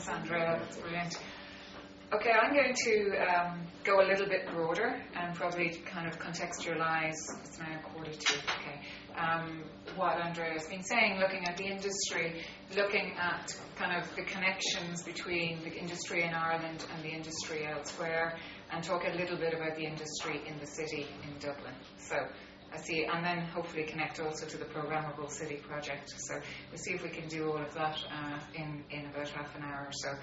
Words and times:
Thanks, 0.00 0.18
Andrea. 0.18 0.58
That's 0.58 0.76
brilliant. 0.78 1.18
Okay, 2.12 2.30
I'm 2.30 2.54
going 2.54 2.74
to 2.74 3.16
um, 3.18 3.60
go 3.84 4.00
a 4.00 4.06
little 4.06 4.26
bit 4.26 4.50
broader 4.50 4.98
and 5.14 5.34
probably 5.34 5.68
kind 5.84 6.08
of 6.08 6.18
contextualize. 6.18 7.16
It's 7.44 7.58
now 7.58 7.78
quarter 7.82 8.10
to. 8.10 8.34
Okay, 8.34 8.80
um, 9.18 9.62
what 9.96 10.16
Andrea 10.16 10.52
has 10.54 10.66
been 10.68 10.82
saying, 10.82 11.20
looking 11.20 11.46
at 11.46 11.58
the 11.58 11.64
industry, 11.64 12.42
looking 12.74 13.12
at 13.18 13.54
kind 13.76 14.00
of 14.00 14.08
the 14.16 14.22
connections 14.22 15.02
between 15.02 15.62
the 15.64 15.72
industry 15.72 16.24
in 16.24 16.32
Ireland 16.32 16.84
and 16.94 17.04
the 17.04 17.10
industry 17.10 17.66
elsewhere, 17.66 18.38
and 18.72 18.82
talk 18.82 19.04
a 19.06 19.14
little 19.14 19.36
bit 19.36 19.52
about 19.52 19.76
the 19.76 19.84
industry 19.84 20.40
in 20.46 20.58
the 20.58 20.66
city 20.66 21.06
in 21.24 21.38
Dublin. 21.38 21.74
So. 21.98 22.16
I 22.72 22.76
see, 22.76 23.04
and 23.04 23.24
then 23.24 23.40
hopefully 23.46 23.84
connect 23.84 24.20
also 24.20 24.46
to 24.46 24.56
the 24.56 24.64
programmable 24.64 25.30
city 25.30 25.56
project. 25.56 26.12
So 26.16 26.34
we'll 26.70 26.78
see 26.78 26.92
if 26.92 27.02
we 27.02 27.08
can 27.08 27.28
do 27.28 27.50
all 27.50 27.58
of 27.58 27.74
that 27.74 27.98
uh, 28.12 28.38
in 28.54 28.84
in 28.90 29.06
about 29.06 29.28
half 29.28 29.56
an 29.56 29.64
hour 29.64 29.86
or 29.88 29.92
so. 29.92 30.14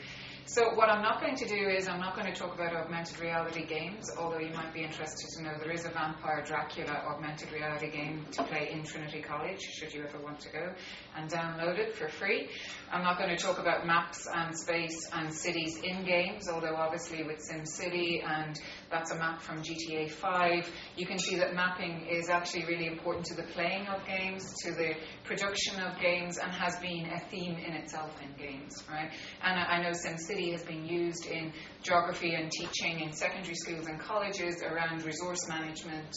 So 0.50 0.74
what 0.76 0.90
I'm 0.90 1.02
not 1.02 1.20
going 1.20 1.36
to 1.36 1.46
do 1.46 1.68
is 1.68 1.90
I'm 1.90 2.00
not 2.00 2.16
going 2.16 2.34
to 2.34 2.34
talk 2.34 2.56
about 2.56 2.74
augmented 2.74 3.20
reality 3.20 3.66
games, 3.66 4.10
although 4.18 4.40
you 4.40 4.54
might 4.54 4.74
be 4.74 4.82
interested 4.82 5.28
to 5.36 5.44
know 5.44 5.52
there 5.60 5.74
is 5.74 5.84
a 5.84 5.90
Vampire 5.90 6.42
Dracula 6.42 7.04
augmented 7.06 7.52
reality 7.52 7.92
game 7.92 8.26
to 8.32 8.44
play 8.44 8.70
in 8.72 8.84
Trinity 8.84 9.22
College, 9.22 9.60
should 9.60 9.94
you 9.94 10.06
ever 10.06 10.18
want 10.24 10.40
to 10.40 10.50
go 10.50 10.74
and 11.18 11.30
download 11.30 11.78
it 11.78 11.98
for 11.98 12.08
free. 12.08 12.48
I'm 12.90 13.04
not 13.04 13.18
going 13.18 13.30
to 13.30 13.36
talk 13.36 13.60
about 13.60 13.86
maps 13.86 14.26
and 14.34 14.58
space 14.58 15.10
and 15.12 15.34
cities 15.34 15.80
in 15.84 16.06
games, 16.06 16.48
although 16.48 16.78
obviously 16.78 17.24
with 17.24 17.40
SimCity 17.40 18.24
and 18.26 18.58
that's 18.90 19.12
a 19.12 19.16
map 19.16 19.42
from 19.42 19.62
GTA 19.62 20.10
5, 20.10 20.72
you 20.96 21.06
can 21.06 21.20
see 21.20 21.36
that 21.36 21.56
mapping 21.56 22.08
is 22.10 22.30
actually 22.30 22.64
really 22.64 22.88
important 22.88 23.26
to 23.26 23.36
the 23.36 23.44
playing 23.44 23.86
of 23.88 24.08
games, 24.08 24.54
to 24.64 24.72
the 24.72 24.94
production 25.26 25.82
of 25.82 26.00
games, 26.00 26.38
and 26.38 26.50
has 26.54 26.78
been 26.80 27.06
a 27.08 27.20
theme 27.30 27.58
in 27.58 27.74
itself 27.74 28.16
in 28.24 28.32
games, 28.42 28.82
right? 28.90 29.12
And 29.44 29.60
I 29.60 29.82
know 29.82 29.90
SimCity 29.90 30.37
has 30.52 30.64
been 30.64 30.86
used 30.86 31.26
in 31.26 31.52
geography 31.84 32.36
and 32.36 32.52
teaching 32.52 33.02
in 33.02 33.12
secondary 33.14 33.56
schools 33.56 33.88
and 33.88 34.00
colleges 34.00 34.62
around 34.62 35.04
resource 35.04 35.48
management, 35.48 36.16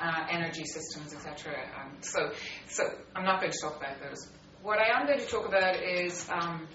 uh, 0.00 0.26
energy 0.30 0.64
systems, 0.64 1.14
etc. 1.14 1.54
Um, 1.78 1.92
so, 2.00 2.30
so 2.68 2.84
I'm 3.14 3.24
not 3.24 3.40
going 3.40 3.52
to 3.52 3.58
talk 3.58 3.76
about 3.76 4.00
those. 4.02 4.28
What 4.62 4.78
I 4.78 4.98
am 4.98 5.06
going 5.06 5.18
to 5.18 5.26
talk 5.26 5.46
about 5.46 5.82
is 5.82 6.28
um, 6.30 6.68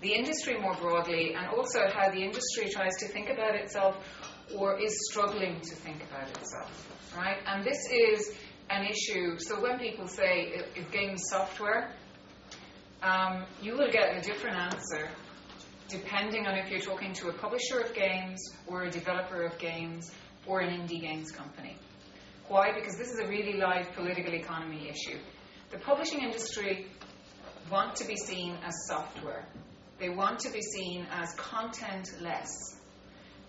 the 0.00 0.12
industry 0.12 0.60
more 0.60 0.74
broadly, 0.76 1.34
and 1.34 1.46
also 1.48 1.80
how 1.92 2.10
the 2.10 2.22
industry 2.22 2.68
tries 2.70 2.96
to 3.00 3.08
think 3.08 3.30
about 3.30 3.54
itself 3.54 3.96
or 4.56 4.78
is 4.78 4.96
struggling 5.10 5.60
to 5.60 5.74
think 5.74 6.02
about 6.04 6.28
itself, 6.28 7.14
right? 7.16 7.38
And 7.46 7.64
this 7.64 7.78
is 7.90 8.34
an 8.70 8.86
issue. 8.86 9.38
So 9.38 9.60
when 9.60 9.78
people 9.78 10.06
say 10.06 10.64
if 10.76 10.90
game 10.90 11.16
software, 11.16 11.92
um, 13.02 13.44
you 13.60 13.76
will 13.76 13.90
get 13.90 14.16
a 14.16 14.20
different 14.20 14.56
answer 14.56 15.10
depending 15.92 16.46
on 16.46 16.56
if 16.56 16.70
you're 16.70 16.80
talking 16.80 17.12
to 17.12 17.28
a 17.28 17.32
publisher 17.34 17.78
of 17.80 17.94
games 17.94 18.40
or 18.66 18.84
a 18.84 18.90
developer 18.90 19.42
of 19.42 19.58
games 19.58 20.10
or 20.46 20.60
an 20.60 20.70
indie 20.70 21.00
games 21.00 21.30
company. 21.30 21.76
Why? 22.48 22.72
Because 22.74 22.96
this 22.96 23.12
is 23.12 23.20
a 23.20 23.28
really 23.28 23.58
live 23.58 23.92
political 23.92 24.34
economy 24.34 24.88
issue. 24.88 25.18
The 25.70 25.78
publishing 25.78 26.22
industry 26.22 26.86
want 27.70 27.96
to 27.96 28.06
be 28.06 28.16
seen 28.16 28.56
as 28.64 28.74
software. 28.88 29.46
They 29.98 30.08
want 30.08 30.40
to 30.40 30.50
be 30.50 30.60
seen 30.60 31.06
as 31.12 31.32
content 31.34 32.08
less. 32.20 32.50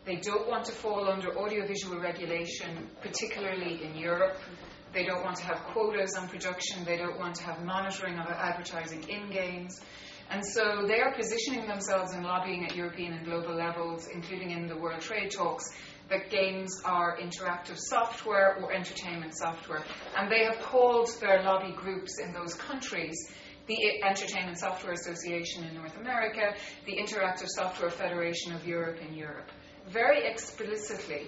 They 0.06 0.18
don't 0.18 0.48
want 0.50 0.66
to 0.66 0.74
fall 0.74 1.10
under 1.10 1.38
audiovisual 1.38 2.00
regulation, 2.00 2.90
particularly 3.02 3.84
in 3.84 3.96
Europe. 3.96 4.38
They 4.94 5.06
don't 5.06 5.24
want 5.24 5.38
to 5.38 5.46
have 5.46 5.58
quotas 5.74 6.16
on 6.16 6.28
production. 6.28 6.84
They 6.84 6.98
don't 6.98 7.18
want 7.18 7.36
to 7.36 7.44
have 7.44 7.64
monitoring 7.64 8.20
of 8.20 8.28
advertising 8.28 9.04
in 9.10 9.32
games. 9.32 9.82
And 10.30 10.44
so 10.46 10.86
they 10.88 11.00
are 11.00 11.14
positioning 11.14 11.68
themselves 11.68 12.14
and 12.14 12.24
lobbying 12.24 12.66
at 12.66 12.76
European 12.76 13.14
and 13.14 13.26
global 13.26 13.56
levels, 13.56 14.08
including 14.14 14.52
in 14.52 14.68
the 14.68 14.78
World 14.78 15.02
Trade 15.02 15.32
Talks, 15.32 15.66
that 16.10 16.30
games 16.30 16.82
are 16.84 17.18
interactive 17.18 17.78
software 17.78 18.58
or 18.62 18.74
entertainment 18.74 19.38
software. 19.38 19.84
And 20.18 20.32
they 20.32 20.44
have 20.46 20.60
called 20.62 21.10
their 21.20 21.44
lobby 21.44 21.74
groups 21.74 22.20
in 22.20 22.34
those 22.34 22.54
countries 22.56 23.16
the 23.68 24.04
Entertainment 24.04 24.60
Software 24.60 24.94
Association 24.94 25.64
in 25.64 25.76
North 25.76 25.98
America, 25.98 26.54
the 26.86 26.98
Interactive 26.98 27.48
Software 27.48 27.90
Federation 27.90 28.54
of 28.54 28.68
Europe 28.68 29.00
in 29.02 29.14
Europe, 29.14 29.50
very 29.88 30.28
explicitly 30.28 31.28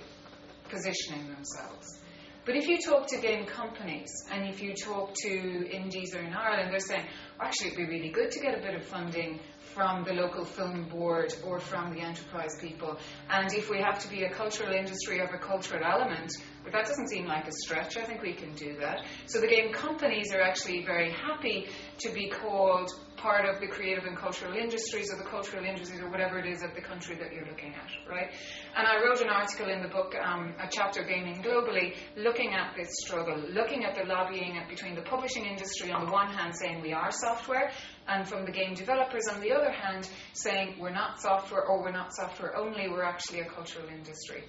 positioning 0.69 1.27
themselves. 1.33 1.99
But 2.45 2.55
if 2.55 2.67
you 2.67 2.77
talk 2.79 3.07
to 3.07 3.17
game 3.17 3.47
companies 3.47 4.11
and 4.31 4.47
if 4.47 4.61
you 4.61 4.75
talk 4.75 5.15
to 5.23 5.69
indies 5.69 6.13
or 6.13 6.19
in 6.19 6.31
Ireland, 6.31 6.71
they're 6.71 6.79
saying, 6.79 7.07
oh, 7.39 7.45
actually, 7.45 7.71
it'd 7.71 7.77
be 7.77 7.85
really 7.85 8.11
good 8.11 8.29
to 8.31 8.39
get 8.39 8.55
a 8.55 8.61
bit 8.61 8.75
of 8.75 8.85
funding 8.85 9.39
from 9.73 10.03
the 10.03 10.13
local 10.13 10.45
film 10.45 10.87
board 10.87 11.33
or 11.43 11.59
from 11.59 11.95
the 11.95 12.01
enterprise 12.01 12.55
people. 12.61 12.99
And 13.31 13.51
if 13.51 13.71
we 13.71 13.81
have 13.81 13.97
to 14.03 14.07
be 14.09 14.25
a 14.25 14.29
cultural 14.29 14.73
industry 14.73 15.21
of 15.21 15.33
a 15.33 15.39
cultural 15.39 15.83
element, 15.83 16.31
but 16.65 16.73
that 16.73 16.85
doesn't 16.85 17.09
seem 17.09 17.25
like 17.27 17.47
a 17.47 17.51
stretch, 17.63 17.95
I 17.95 18.03
think 18.03 18.21
we 18.23 18.33
can 18.33 18.53
do 18.55 18.75
that. 18.79 19.05
So 19.27 19.39
the 19.39 19.47
game 19.47 19.71
companies 19.71 20.33
are 20.33 20.41
actually 20.41 20.83
very 20.83 21.11
happy 21.11 21.67
to 21.99 22.11
be 22.11 22.27
called 22.27 22.89
part 23.17 23.45
of 23.45 23.61
the 23.61 23.67
creative 23.67 24.05
and 24.05 24.17
cultural 24.17 24.53
industries 24.55 25.11
or 25.13 25.17
the 25.17 25.29
cultural 25.29 25.63
industries 25.63 26.01
or 26.01 26.09
whatever 26.09 26.39
it 26.39 26.45
is 26.45 26.63
of 26.63 26.73
the 26.75 26.81
country 26.81 27.15
that 27.15 27.31
you're 27.31 27.45
looking 27.47 27.73
at, 27.73 27.89
right? 28.09 28.31
And 28.75 28.85
I 28.85 29.03
wrote 29.03 29.21
an 29.21 29.29
article 29.29 29.69
in 29.69 29.81
the 29.81 29.87
book, 29.87 30.13
um, 30.21 30.53
a 30.59 30.67
chapter 30.69 31.03
Gaming 31.03 31.41
Globally, 31.41 31.95
looking 32.17 32.53
at 32.53 32.75
this 32.75 32.89
struggle, 33.05 33.37
looking 33.49 33.85
at 33.85 33.95
the 33.95 34.03
lobbying 34.03 34.59
between 34.67 34.95
the 34.95 35.01
publishing 35.01 35.45
industry 35.45 35.91
on 35.91 36.05
the 36.05 36.11
one 36.11 36.27
hand 36.27 36.53
saying 36.55 36.81
we 36.81 36.93
are 36.93 37.11
software, 37.11 37.71
and 38.07 38.27
from 38.27 38.45
the 38.45 38.51
game 38.51 38.73
developers 38.73 39.27
on 39.31 39.39
the 39.39 39.51
other 39.51 39.71
hand 39.71 40.09
saying 40.33 40.75
we're 40.79 40.93
not 40.93 41.21
software 41.21 41.63
or 41.63 41.81
we're 41.81 41.91
not 41.91 42.13
software 42.13 42.55
only, 42.57 42.89
we're 42.89 43.03
actually 43.03 43.39
a 43.39 43.45
cultural 43.45 43.87
industry. 43.87 44.43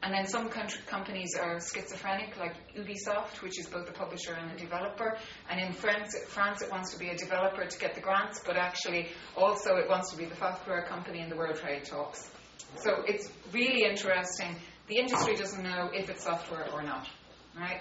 And 0.00 0.14
then 0.14 0.28
some 0.28 0.48
companies 0.48 1.34
are 1.40 1.58
schizophrenic, 1.60 2.36
like 2.38 2.54
Ubisoft, 2.76 3.42
which 3.42 3.58
is 3.58 3.66
both 3.66 3.88
a 3.88 3.92
publisher 3.92 4.32
and 4.32 4.52
a 4.52 4.56
developer. 4.56 5.18
And 5.50 5.60
in 5.60 5.72
France 5.72 6.16
France, 6.28 6.62
it 6.62 6.70
wants 6.70 6.92
to 6.92 6.98
be 6.98 7.08
a 7.08 7.16
developer 7.16 7.64
to 7.64 7.78
get 7.78 7.94
the 7.94 8.00
grants, 8.00 8.40
but 8.46 8.56
actually 8.56 9.08
also 9.36 9.74
it 9.74 9.88
wants 9.88 10.12
to 10.12 10.16
be 10.16 10.24
the 10.24 10.36
software 10.36 10.84
company 10.84 11.20
in 11.20 11.28
the 11.28 11.36
World 11.36 11.56
Trade 11.56 11.84
Talks. 11.84 12.30
So 12.76 13.02
it's 13.06 13.28
really 13.52 13.84
interesting. 13.84 14.54
The 14.86 14.98
industry 14.98 15.34
doesn't 15.34 15.64
know 15.64 15.90
if 15.92 16.08
it's 16.08 16.22
software 16.22 16.70
or 16.72 16.82
not, 16.82 17.08
right? 17.56 17.80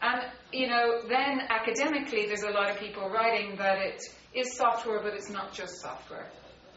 And 0.00 0.22
you 0.52 0.66
know, 0.66 1.02
then 1.08 1.42
academically, 1.50 2.26
there's 2.26 2.42
a 2.42 2.50
lot 2.50 2.70
of 2.70 2.78
people 2.78 3.10
writing 3.10 3.56
that 3.56 3.78
it 3.78 4.02
is 4.34 4.56
software, 4.56 5.02
but 5.02 5.12
it's 5.12 5.28
not 5.28 5.52
just 5.52 5.80
software, 5.82 6.30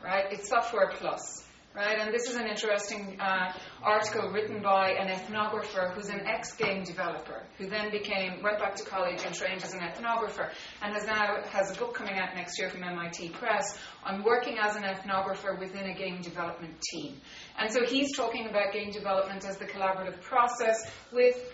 right? 0.04 0.26
It's 0.30 0.50
software 0.50 0.92
plus 0.94 1.43
right? 1.76 1.98
And 2.00 2.14
this 2.14 2.30
is 2.30 2.36
an 2.36 2.48
interesting 2.48 3.20
uh, 3.20 3.54
article 3.82 4.32
written 4.32 4.62
by 4.62 4.92
an 4.92 5.08
ethnographer 5.08 5.94
who's 5.94 6.10
an 6.10 6.22
ex-game 6.26 6.84
developer, 6.84 7.44
who 7.58 7.68
then 7.68 7.92
became 7.92 8.42
went 8.44 8.60
back 8.60 8.76
to 8.76 8.84
college 8.84 9.24
and 9.26 9.34
trained 9.34 9.64
as 9.64 9.74
an 9.74 9.80
ethnographer, 9.80 10.52
and 10.82 10.94
has 10.94 11.06
now 11.06 11.42
has 11.50 11.76
a 11.76 11.80
book 11.80 11.94
coming 11.94 12.16
out 12.16 12.36
next 12.36 12.60
year 12.60 12.70
from 12.70 12.84
MIT 12.84 13.30
Press 13.30 13.78
on 14.06 14.24
working 14.24 14.58
as 14.60 14.76
an 14.76 14.84
ethnographer 14.84 15.60
within 15.60 15.90
a 15.90 15.94
game 15.94 16.22
development 16.22 16.80
team. 16.82 17.20
And 17.58 17.72
so 17.72 17.86
he's 17.86 18.16
talking 18.16 18.48
about 18.48 18.74
game 18.74 18.92
development 18.92 19.46
as 19.46 19.58
the 19.58 19.66
collaborative 19.66 20.22
process 20.22 20.90
with 21.12 21.53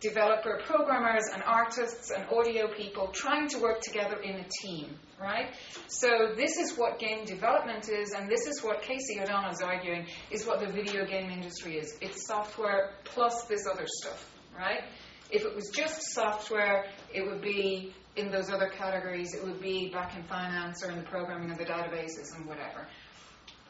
developer 0.00 0.60
programmers 0.64 1.24
and 1.32 1.42
artists 1.42 2.10
and 2.10 2.24
audio 2.30 2.72
people 2.74 3.08
trying 3.08 3.48
to 3.48 3.58
work 3.58 3.80
together 3.80 4.16
in 4.16 4.36
a 4.36 4.46
team, 4.62 4.98
right? 5.20 5.54
So 5.88 6.32
this 6.36 6.56
is 6.56 6.76
what 6.76 6.98
game 6.98 7.24
development 7.24 7.88
is, 7.88 8.12
and 8.12 8.28
this 8.28 8.46
is 8.46 8.62
what 8.62 8.82
Casey 8.82 9.20
O'Donnell 9.20 9.52
is 9.52 9.60
arguing 9.60 10.06
is 10.30 10.46
what 10.46 10.60
the 10.60 10.72
video 10.72 11.04
game 11.04 11.30
industry 11.30 11.76
is. 11.76 11.96
It's 12.00 12.26
software 12.26 12.92
plus 13.04 13.44
this 13.44 13.66
other 13.70 13.86
stuff, 13.86 14.30
right? 14.56 14.82
If 15.30 15.44
it 15.44 15.54
was 15.54 15.68
just 15.68 16.02
software, 16.12 16.86
it 17.14 17.24
would 17.24 17.42
be 17.42 17.94
in 18.16 18.30
those 18.30 18.50
other 18.50 18.68
categories. 18.68 19.34
It 19.34 19.44
would 19.44 19.60
be 19.60 19.90
back 19.90 20.16
in 20.16 20.24
finance 20.24 20.82
or 20.84 20.90
in 20.90 20.96
the 20.96 21.04
programming 21.04 21.50
of 21.50 21.58
the 21.58 21.64
databases 21.64 22.34
and 22.36 22.46
whatever. 22.46 22.86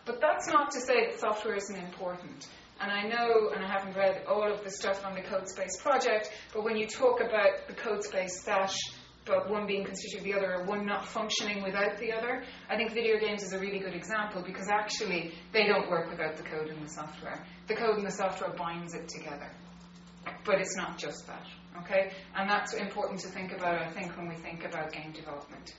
But 0.07 0.21
that's 0.21 0.49
not 0.49 0.71
to 0.73 0.81
say 0.81 1.07
that 1.07 1.21
software 1.21 1.55
isn't 1.57 1.77
important. 1.77 2.49
And 2.81 2.91
I 2.91 3.03
know, 3.03 3.51
and 3.55 3.63
I 3.63 3.69
haven't 3.69 3.95
read 3.95 4.25
all 4.27 4.51
of 4.51 4.65
the 4.65 4.71
stuff 4.71 5.05
on 5.05 5.15
the 5.15 5.21
CodeSpace 5.21 5.79
project, 5.83 6.31
but 6.55 6.65
when 6.65 6.77
you 6.77 6.87
talk 6.87 7.21
about 7.21 7.69
the 7.69 7.75
CodeSpace 7.75 8.31
stash, 8.41 8.75
but 9.27 9.51
one 9.51 9.67
being 9.67 9.85
constituted 9.85 10.21
of 10.21 10.25
the 10.25 10.35
other, 10.35 10.55
or 10.55 10.65
one 10.65 10.87
not 10.87 11.07
functioning 11.07 11.63
without 11.63 11.99
the 11.99 12.11
other, 12.11 12.43
I 12.71 12.77
think 12.77 12.93
video 12.93 13.19
games 13.19 13.43
is 13.43 13.53
a 13.53 13.59
really 13.59 13.79
good 13.81 13.95
example 13.95 14.43
because 14.43 14.69
actually 14.69 15.35
they 15.53 15.67
don't 15.67 15.91
work 15.91 16.11
without 16.11 16.37
the 16.37 16.43
code 16.43 16.69
and 16.69 16.83
the 16.83 16.89
software. 16.89 17.45
The 17.69 17.75
code 17.75 17.99
and 17.99 18.07
the 18.07 18.11
software 18.13 18.51
binds 18.57 18.95
it 18.95 19.09
together. 19.09 19.51
But 20.45 20.61
it's 20.61 20.77
not 20.77 20.97
just 20.97 21.27
that, 21.27 21.47
okay? 21.83 22.13
And 22.35 22.49
that's 22.49 22.73
important 22.73 23.21
to 23.21 23.29
think 23.29 23.53
about, 23.53 23.81
I 23.81 23.91
think, 23.91 24.17
when 24.17 24.29
we 24.29 24.37
think 24.37 24.65
about 24.65 24.91
game 24.91 25.13
development. 25.13 25.75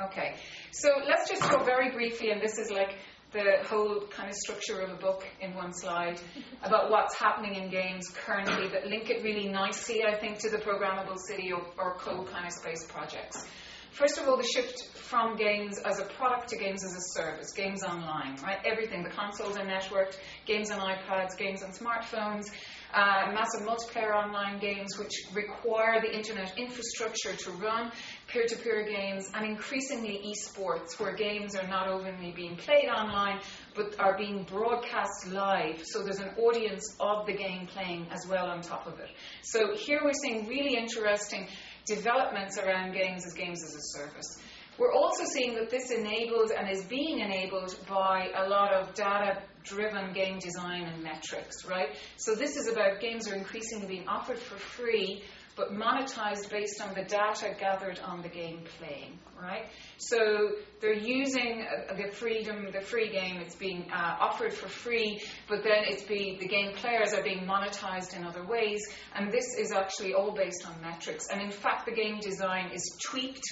Okay, 0.00 0.36
so 0.70 0.90
let's 1.08 1.28
just 1.28 1.42
go 1.50 1.64
very 1.64 1.90
briefly, 1.90 2.30
and 2.30 2.40
this 2.40 2.56
is 2.58 2.70
like 2.70 2.98
the 3.32 3.58
whole 3.64 4.00
kind 4.08 4.30
of 4.30 4.34
structure 4.34 4.80
of 4.80 4.90
a 4.90 4.96
book 4.96 5.24
in 5.40 5.54
one 5.54 5.72
slide 5.72 6.20
about 6.62 6.90
what's 6.90 7.14
happening 7.14 7.54
in 7.54 7.70
games 7.70 8.08
currently 8.24 8.68
that 8.68 8.86
link 8.86 9.10
it 9.10 9.22
really 9.22 9.48
nicely, 9.48 10.04
I 10.04 10.18
think, 10.18 10.38
to 10.38 10.50
the 10.50 10.58
programmable 10.58 11.18
city 11.18 11.52
or, 11.52 11.62
or 11.78 11.94
code 11.96 12.28
kind 12.28 12.46
of 12.46 12.52
space 12.52 12.84
projects. 12.86 13.46
first 13.90 14.18
of 14.18 14.28
all, 14.28 14.36
the 14.36 14.44
shift 14.44 14.96
from 14.96 15.36
games 15.36 15.78
as 15.78 15.98
a 15.98 16.04
product 16.04 16.48
to 16.50 16.56
games 16.56 16.84
as 16.84 16.94
a 16.94 17.20
service, 17.20 17.52
games 17.52 17.82
online, 17.82 18.36
right? 18.42 18.58
Everything, 18.64 19.02
the 19.02 19.10
consoles 19.10 19.56
are 19.56 19.66
networked, 19.66 20.18
games 20.46 20.70
on 20.70 20.78
iPads, 20.78 21.36
games 21.36 21.62
on 21.62 21.72
smartphones, 21.72 22.50
uh, 22.94 23.32
massive 23.34 23.66
multiplayer 23.66 24.14
online 24.14 24.58
games 24.58 24.98
which 24.98 25.12
require 25.32 26.00
the 26.00 26.14
internet 26.14 26.56
infrastructure 26.56 27.34
to 27.34 27.50
run, 27.52 27.92
peer 28.28 28.46
to 28.46 28.56
peer 28.56 28.84
games, 28.84 29.30
and 29.34 29.44
increasingly 29.44 30.22
esports, 30.32 30.98
where 30.98 31.14
games 31.14 31.54
are 31.54 31.66
not 31.68 31.88
only 31.88 32.32
being 32.32 32.56
played 32.56 32.88
online 32.88 33.40
but 33.74 33.94
are 34.00 34.16
being 34.16 34.42
broadcast 34.44 35.28
live. 35.28 35.82
So 35.84 36.02
there's 36.02 36.18
an 36.18 36.30
audience 36.38 36.96
of 36.98 37.26
the 37.26 37.32
game 37.32 37.66
playing 37.66 38.06
as 38.10 38.26
well 38.26 38.46
on 38.46 38.62
top 38.62 38.86
of 38.86 38.98
it. 38.98 39.10
So 39.42 39.76
here 39.76 40.00
we're 40.02 40.12
seeing 40.12 40.48
really 40.48 40.76
interesting 40.76 41.46
developments 41.86 42.58
around 42.58 42.92
games 42.92 43.24
as 43.26 43.34
games 43.34 43.62
as 43.62 43.74
a 43.74 43.98
service. 43.98 44.38
We're 44.78 44.92
also 44.92 45.24
seeing 45.24 45.54
that 45.56 45.70
this 45.70 45.90
enables 45.90 46.50
and 46.50 46.70
is 46.70 46.84
being 46.84 47.18
enabled 47.18 47.76
by 47.88 48.30
a 48.34 48.48
lot 48.48 48.72
of 48.72 48.94
data 48.94 49.42
driven 49.64 50.12
game 50.12 50.38
design 50.38 50.84
and 50.84 51.02
metrics, 51.02 51.66
right? 51.66 51.88
So 52.16 52.34
this 52.34 52.56
is 52.56 52.68
about 52.68 53.00
games 53.00 53.28
are 53.28 53.34
increasingly 53.34 53.86
being 53.86 54.08
offered 54.08 54.38
for 54.38 54.56
free 54.56 55.24
but 55.58 55.72
monetized 55.72 56.48
based 56.50 56.80
on 56.80 56.94
the 56.94 57.02
data 57.02 57.54
gathered 57.58 57.98
on 58.06 58.22
the 58.22 58.28
game 58.28 58.60
playing, 58.78 59.18
right? 59.42 59.66
So 59.98 60.52
they're 60.80 60.92
using 60.92 61.66
uh, 61.66 61.94
the 61.94 62.12
freedom, 62.12 62.68
the 62.72 62.80
free 62.80 63.10
game. 63.10 63.38
It's 63.38 63.56
being 63.56 63.90
uh, 63.92 64.16
offered 64.20 64.52
for 64.52 64.68
free, 64.68 65.20
but 65.48 65.64
then 65.64 65.82
it's 65.88 66.04
be 66.04 66.38
the 66.40 66.46
game 66.46 66.74
players 66.74 67.12
are 67.12 67.24
being 67.24 67.40
monetized 67.40 68.16
in 68.16 68.24
other 68.24 68.44
ways, 68.44 68.80
and 69.16 69.32
this 69.32 69.56
is 69.58 69.72
actually 69.72 70.14
all 70.14 70.30
based 70.30 70.64
on 70.64 70.80
metrics. 70.80 71.26
And 71.30 71.42
in 71.42 71.50
fact, 71.50 71.86
the 71.86 71.92
game 71.92 72.20
design 72.20 72.70
is 72.72 72.96
tweaked 73.04 73.44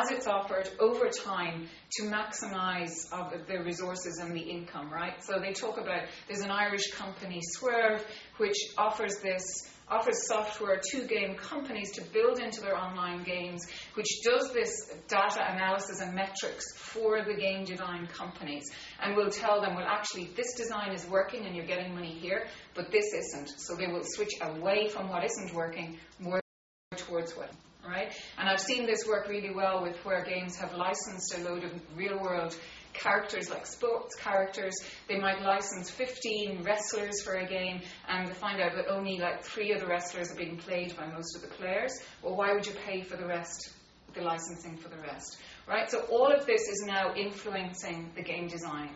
as 0.00 0.10
it's 0.10 0.26
offered 0.26 0.68
over 0.78 1.08
time 1.08 1.68
to 1.90 2.04
maximize 2.04 2.92
uh, 3.12 3.30
the 3.46 3.58
resources 3.62 4.18
and 4.18 4.34
the 4.34 4.40
income, 4.40 4.90
right? 4.90 5.22
So 5.22 5.38
they 5.38 5.52
talk 5.52 5.78
about 5.78 6.04
there's 6.26 6.40
an 6.40 6.50
Irish 6.50 6.90
company, 6.92 7.40
Swrve, 7.56 8.02
which 8.38 8.56
offers 8.78 9.18
this 9.22 9.68
offers 9.88 10.26
software 10.26 10.80
to 10.90 11.06
game 11.06 11.34
companies 11.34 11.92
to 11.92 12.00
build 12.12 12.38
into 12.38 12.62
their 12.62 12.76
online 12.76 13.22
games, 13.24 13.66
which 13.92 14.22
does 14.24 14.50
this 14.54 14.70
data 15.06 15.44
analysis 15.52 16.00
and 16.00 16.14
metrics 16.14 16.64
for 16.76 17.22
the 17.24 17.34
game 17.34 17.64
design 17.64 18.06
companies 18.06 18.64
and 19.02 19.14
will 19.14 19.28
tell 19.28 19.60
them, 19.60 19.74
well, 19.74 19.86
actually, 19.86 20.30
this 20.34 20.54
design 20.54 20.92
is 20.92 21.06
working 21.10 21.44
and 21.44 21.54
you're 21.54 21.66
getting 21.66 21.94
money 21.94 22.12
here, 22.12 22.46
but 22.74 22.90
this 22.90 23.04
isn't. 23.12 23.50
So 23.58 23.74
they 23.74 23.88
will 23.88 24.04
switch 24.04 24.32
away 24.40 24.88
from 24.88 25.10
what 25.10 25.24
isn't 25.24 25.54
working 25.54 25.98
more 26.18 26.40
towards 26.96 27.36
what 27.36 27.50
right? 27.86 28.12
And 28.38 28.48
I've 28.48 28.60
seen 28.60 28.86
this 28.86 29.06
work 29.06 29.28
really 29.28 29.52
well 29.54 29.82
with 29.82 29.96
where 30.04 30.22
games 30.22 30.56
have 30.56 30.74
licensed 30.74 31.34
a 31.36 31.42
load 31.42 31.64
of 31.64 31.72
real 31.96 32.18
world 32.18 32.56
characters 32.92 33.48
like 33.50 33.66
sports 33.66 34.14
characters. 34.16 34.74
They 35.08 35.18
might 35.18 35.42
license 35.42 35.90
15 35.90 36.62
wrestlers 36.62 37.22
for 37.22 37.34
a 37.34 37.46
game 37.46 37.80
and 38.08 38.34
find 38.36 38.60
out 38.60 38.74
that 38.76 38.88
only 38.88 39.18
like 39.18 39.42
three 39.42 39.72
of 39.72 39.80
the 39.80 39.86
wrestlers 39.86 40.30
are 40.30 40.36
being 40.36 40.56
played 40.56 40.96
by 40.96 41.06
most 41.06 41.34
of 41.36 41.42
the 41.42 41.48
players. 41.48 41.92
Well, 42.22 42.36
why 42.36 42.52
would 42.52 42.66
you 42.66 42.74
pay 42.86 43.02
for 43.02 43.16
the 43.16 43.26
rest? 43.26 43.70
The 44.14 44.20
licensing 44.20 44.76
for 44.76 44.90
the 44.90 44.98
rest, 44.98 45.38
right? 45.66 45.90
So 45.90 46.00
all 46.10 46.30
of 46.30 46.44
this 46.44 46.68
is 46.68 46.84
now 46.86 47.14
influencing 47.14 48.12
the 48.14 48.22
game 48.22 48.46
design 48.46 48.90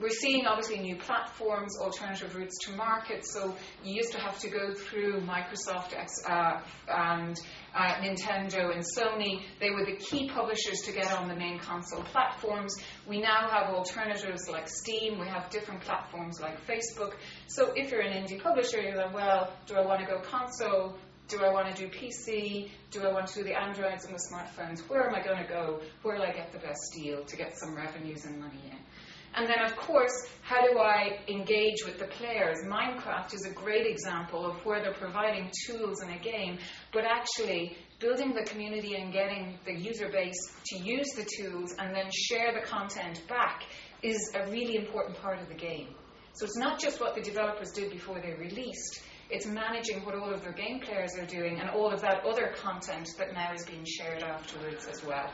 we're 0.00 0.08
seeing 0.08 0.46
obviously 0.46 0.78
new 0.78 0.96
platforms, 0.96 1.76
alternative 1.78 2.34
routes 2.34 2.56
to 2.64 2.72
market. 2.72 3.26
So 3.26 3.54
you 3.84 3.94
used 3.94 4.12
to 4.12 4.18
have 4.18 4.38
to 4.40 4.48
go 4.48 4.72
through 4.72 5.20
Microsoft 5.20 5.94
uh, 6.28 6.60
and 6.88 7.38
uh, 7.74 7.94
Nintendo 7.96 8.74
and 8.74 8.82
Sony. 8.96 9.42
They 9.60 9.70
were 9.70 9.84
the 9.84 9.96
key 9.96 10.28
publishers 10.28 10.80
to 10.86 10.92
get 10.92 11.12
on 11.12 11.28
the 11.28 11.36
main 11.36 11.58
console 11.58 12.02
platforms. 12.02 12.74
We 13.06 13.20
now 13.20 13.48
have 13.50 13.74
alternatives 13.74 14.48
like 14.48 14.68
Steam. 14.68 15.18
We 15.20 15.26
have 15.26 15.50
different 15.50 15.82
platforms 15.82 16.40
like 16.40 16.66
Facebook. 16.66 17.14
So 17.48 17.72
if 17.76 17.90
you're 17.90 18.00
an 18.00 18.12
indie 18.12 18.42
publisher, 18.42 18.80
you're 18.80 18.96
like, 18.96 19.14
well, 19.14 19.52
do 19.66 19.74
I 19.74 19.84
want 19.84 20.00
to 20.00 20.06
go 20.06 20.20
console? 20.20 20.96
Do 21.28 21.44
I 21.44 21.52
want 21.52 21.74
to 21.74 21.86
do 21.86 21.88
PC? 21.88 22.70
Do 22.90 23.04
I 23.04 23.12
want 23.12 23.28
to 23.28 23.34
do 23.34 23.44
the 23.44 23.56
Androids 23.56 24.04
and 24.04 24.14
the 24.14 24.20
smartphones? 24.32 24.80
Where 24.88 25.06
am 25.06 25.14
I 25.14 25.22
going 25.22 25.40
to 25.40 25.48
go? 25.48 25.80
Where 26.02 26.16
will 26.16 26.24
I 26.24 26.32
get 26.32 26.52
the 26.52 26.58
best 26.58 26.80
deal 26.92 27.22
to 27.24 27.36
get 27.36 27.56
some 27.56 27.76
revenues 27.76 28.24
and 28.24 28.40
money 28.40 28.60
in? 28.64 28.78
And 29.34 29.48
then, 29.48 29.64
of 29.64 29.76
course, 29.76 30.28
how 30.42 30.60
do 30.66 30.78
I 30.78 31.20
engage 31.28 31.84
with 31.84 31.98
the 31.98 32.06
players? 32.06 32.58
Minecraft 32.66 33.32
is 33.32 33.46
a 33.46 33.54
great 33.54 33.86
example 33.86 34.44
of 34.44 34.64
where 34.66 34.82
they're 34.82 34.92
providing 34.92 35.50
tools 35.66 36.02
in 36.02 36.10
a 36.10 36.18
game, 36.18 36.58
but 36.92 37.04
actually 37.04 37.76
building 38.00 38.34
the 38.34 38.44
community 38.44 38.96
and 38.96 39.12
getting 39.12 39.58
the 39.64 39.72
user 39.72 40.08
base 40.08 40.52
to 40.66 40.78
use 40.78 41.08
the 41.16 41.28
tools 41.38 41.74
and 41.78 41.94
then 41.94 42.10
share 42.12 42.52
the 42.52 42.66
content 42.66 43.22
back 43.28 43.64
is 44.02 44.32
a 44.34 44.50
really 44.50 44.76
important 44.76 45.16
part 45.18 45.40
of 45.40 45.48
the 45.48 45.54
game. 45.54 45.94
So 46.32 46.44
it's 46.44 46.56
not 46.56 46.80
just 46.80 47.00
what 47.00 47.14
the 47.14 47.20
developers 47.20 47.70
did 47.70 47.90
before 47.90 48.20
they 48.20 48.32
released, 48.34 49.02
it's 49.28 49.46
managing 49.46 50.04
what 50.04 50.16
all 50.16 50.32
of 50.32 50.42
their 50.42 50.52
game 50.52 50.80
players 50.80 51.16
are 51.16 51.26
doing 51.26 51.60
and 51.60 51.70
all 51.70 51.92
of 51.92 52.00
that 52.00 52.24
other 52.24 52.52
content 52.56 53.08
that 53.18 53.32
now 53.32 53.52
is 53.52 53.64
being 53.64 53.84
shared 53.84 54.22
afterwards 54.22 54.88
as 54.88 55.04
well. 55.04 55.30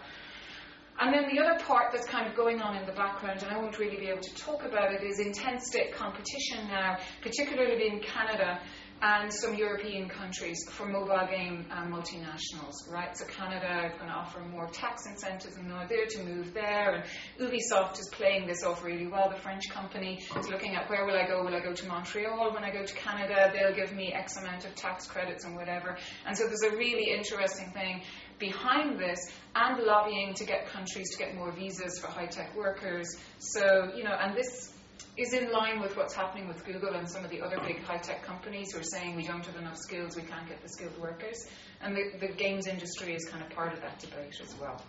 And 0.99 1.13
then 1.13 1.35
the 1.35 1.43
other 1.43 1.63
part 1.63 1.93
that's 1.93 2.07
kind 2.07 2.27
of 2.27 2.35
going 2.35 2.63
on 2.63 2.77
in 2.77 2.87
the 2.87 2.93
background, 2.93 3.43
and 3.43 3.53
I 3.53 3.59
won't 3.59 3.79
really 3.79 3.99
be 3.99 4.09
able 4.09 4.23
to 4.23 4.35
talk 4.35 4.65
about 4.65 4.93
it, 4.93 5.03
is 5.03 5.21
intense 5.21 5.67
state 5.67 5.95
competition 5.95 6.69
now, 6.69 6.97
particularly 7.21 7.89
in 7.89 8.01
Canada 8.01 8.61
and 9.03 9.33
some 9.33 9.55
European 9.55 10.09
countries 10.09 10.59
for 10.71 10.87
mobile 10.87 11.27
game 11.31 11.67
uh, 11.71 11.85
multinationals, 11.85 12.75
right? 12.91 13.17
So 13.17 13.27
Canada 13.27 13.87
is 13.87 13.93
going 13.99 14.09
to 14.09 14.17
offer 14.17 14.41
more 14.41 14.69
tax 14.69 15.07
incentives 15.07 15.57
and 15.57 15.71
they're 15.89 16.07
to 16.07 16.23
move 16.25 16.55
there. 16.55 16.95
And 16.95 17.05
Ubisoft 17.39 18.01
is 18.01 18.09
playing 18.13 18.47
this 18.47 18.65
off 18.65 18.83
really 18.83 19.07
well. 19.07 19.29
The 19.29 19.37
French 19.41 19.69
company 19.69 20.25
is 20.39 20.49
looking 20.49 20.77
at 20.77 20.89
where 20.89 21.05
will 21.05 21.17
I 21.17 21.27
go? 21.27 21.45
Will 21.45 21.55
I 21.55 21.61
go 21.61 21.75
to 21.75 21.87
Montreal 21.87 22.55
when 22.55 22.65
I 22.65 22.71
go 22.71 22.85
to 22.85 22.95
Canada? 22.95 23.53
They'll 23.53 23.75
give 23.75 23.95
me 23.95 24.15
X 24.15 24.39
amount 24.39 24.65
of 24.65 24.75
tax 24.75 25.07
credits 25.07 25.45
and 25.45 25.57
whatever. 25.57 25.99
And 26.27 26.37
so 26.37 26.47
there's 26.47 26.73
a 26.73 26.77
really 26.77 27.13
interesting 27.13 27.71
thing 27.73 28.03
behind 28.39 28.99
this 28.99 29.19
and 29.55 29.83
lobbying 29.83 30.35
to 30.35 30.45
get 30.45 30.67
countries 30.69 31.11
to 31.11 31.19
get 31.19 31.35
more 31.35 31.53
visas 31.53 31.99
for 31.99 32.09
high 32.09 32.27
tech 32.27 32.55
workers. 32.57 33.17
So, 33.39 33.91
you 33.95 34.05
know, 34.05 34.13
and 34.13 34.37
this 34.37 34.73
is 35.17 35.33
in 35.33 35.51
line 35.51 35.81
with 35.81 35.97
what's 35.97 36.15
happening 36.15 36.47
with 36.49 36.65
Google 36.65 36.95
and 36.95 37.09
some 37.09 37.25
of 37.25 37.31
the 37.31 37.41
other 37.41 37.59
big 37.67 37.83
high 37.83 37.99
tech 37.99 38.23
companies 38.23 38.73
who 38.73 38.81
are 38.81 38.85
saying 38.85 39.17
we 39.17 39.23
don't 39.23 39.45
have 39.45 39.57
enough 39.57 39.77
skills, 39.77 40.17
we 40.17 40.23
can't 40.23 40.47
get 40.49 40.63
the 40.63 40.69
skilled 40.69 40.99
workers. 40.99 41.47
And 41.81 41.97
the, 41.97 42.19
the 42.27 42.33
games 42.33 42.67
industry 42.67 43.15
is 43.15 43.25
kind 43.25 43.43
of 43.43 43.51
part 43.51 43.73
of 43.73 43.81
that 43.81 43.99
debate 43.99 44.41
as 44.43 44.55
well. 44.61 44.83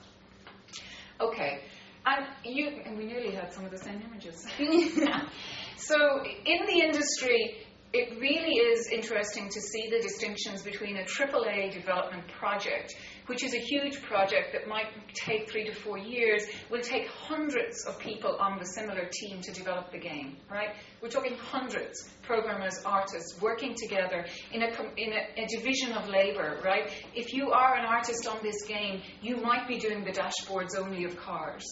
Okay, 1.20 1.62
and 2.06 2.26
you 2.44 2.68
and 2.86 2.98
we 2.98 3.06
nearly 3.06 3.32
had 3.32 3.54
some 3.54 3.66
of 3.66 3.72
the 3.72 3.78
same 3.78 4.02
images. 4.02 4.46
so 5.78 6.24
in 6.24 6.66
the 6.66 6.82
industry, 6.82 7.67
it 7.94 8.20
really 8.20 8.56
is 8.56 8.90
interesting 8.92 9.50
to 9.50 9.62
see 9.62 9.90
the 9.90 10.02
distinctions 10.02 10.62
between 10.62 10.98
a 10.98 11.04
AAA 11.04 11.72
development 11.72 12.28
project, 12.28 12.94
which 13.28 13.44
is 13.44 13.54
a 13.54 13.60
huge 13.60 14.02
project 14.02 14.52
that 14.52 14.68
might 14.68 14.88
take 15.14 15.50
three 15.50 15.64
to 15.64 15.74
four 15.74 15.98
years, 15.98 16.44
will 16.70 16.82
take 16.82 17.08
hundreds 17.08 17.86
of 17.86 17.98
people 18.00 18.36
on 18.40 18.60
the 18.60 18.66
similar 18.66 19.10
team 19.12 19.40
to 19.42 19.54
develop 19.54 19.92
the 19.92 19.98
game, 19.98 20.36
right? 20.52 20.76
We're 21.02 21.10
talking 21.10 21.38
hundreds, 21.38 22.10
programmers, 22.24 22.82
artists, 22.86 23.40
working 23.42 23.74
together 23.76 24.26
in 24.52 24.64
a, 24.64 24.68
in 24.98 25.14
a, 25.14 25.44
a 25.44 25.48
division 25.48 25.94
of 25.94 26.10
labor, 26.10 26.60
right? 26.66 26.92
If 27.16 27.34
you 27.34 27.52
are 27.52 27.76
an 27.76 27.86
artist 27.86 28.28
on 28.28 28.40
this 28.44 28.66
game, 28.68 29.02
you 29.22 29.38
might 29.38 29.66
be 29.66 29.78
doing 29.78 30.04
the 30.04 30.12
dashboards 30.12 30.78
only 30.78 31.06
of 31.06 31.16
cars, 31.18 31.64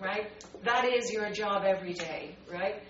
right? 0.00 0.30
That 0.62 0.84
is 0.84 1.12
your 1.12 1.30
job 1.30 1.64
every 1.64 1.94
day, 1.94 2.36
right? 2.48 2.80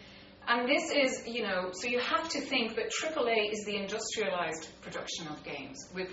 And 0.51 0.69
this 0.69 0.91
is, 0.91 1.29
you 1.29 1.45
know, 1.45 1.71
so 1.73 1.87
you 1.87 2.01
have 2.01 2.29
to 2.31 2.41
think 2.41 2.75
that 2.75 2.91
AAA 2.91 3.53
is 3.53 3.65
the 3.67 3.77
industrialized 3.77 4.67
production 4.83 5.29
of 5.29 5.41
games 5.45 5.79
with 5.95 6.09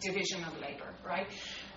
division 0.00 0.42
of 0.44 0.58
labor, 0.62 0.94
right? 1.06 1.26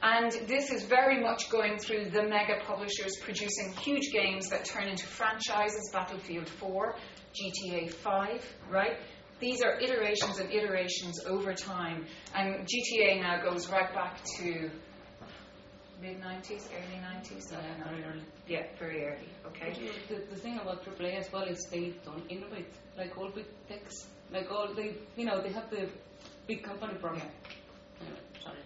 And 0.01 0.31
this 0.47 0.71
is 0.71 0.83
very 0.83 1.21
much 1.21 1.49
going 1.49 1.77
through 1.77 2.11
the 2.11 2.23
mega 2.23 2.61
publishers 2.65 3.17
producing 3.21 3.73
huge 3.81 4.13
games 4.13 4.47
that 4.47 4.63
turn 4.63 4.87
into 4.87 5.05
franchises, 5.05 5.89
Battlefield 5.91 6.47
4, 6.47 6.95
GTA 7.33 7.91
5, 7.91 8.55
right? 8.71 8.97
These 9.41 9.61
are 9.61 9.77
iterations 9.77 10.39
and 10.39 10.49
iterations 10.53 11.19
over 11.27 11.53
time. 11.53 12.05
And 12.33 12.65
GTA 12.65 13.21
now 13.21 13.43
goes 13.43 13.69
right 13.69 13.93
back 13.93 14.23
to 14.37 14.71
mid 16.01 16.21
90s, 16.21 16.67
early 16.73 16.99
90s? 17.01 17.51
Yeah, 17.51 17.83
very 17.83 18.03
early. 18.03 18.23
Yeah, 18.47 18.63
very 18.79 19.05
early. 19.05 19.29
Okay. 19.47 19.73
The, 20.09 20.15
the 20.29 20.35
thing 20.35 20.59
about 20.59 20.83
AAA 20.85 21.19
as 21.19 21.31
well 21.31 21.43
is 21.43 21.59
they 21.71 21.93
don't 22.05 22.23
innovate. 22.29 22.67
Like 22.97 23.17
all 23.17 23.29
big 23.29 23.45
techs, 23.67 24.05
like 24.31 24.51
all 24.51 24.73
they, 24.73 24.95
you 25.17 25.25
know, 25.25 25.41
they 25.41 25.51
have 25.51 25.69
the 25.69 25.89
big 26.47 26.63
company 26.63 26.93
problem. 26.95 27.21
Yeah. 27.21 28.01
Anyway, 28.01 28.19
sorry. 28.43 28.59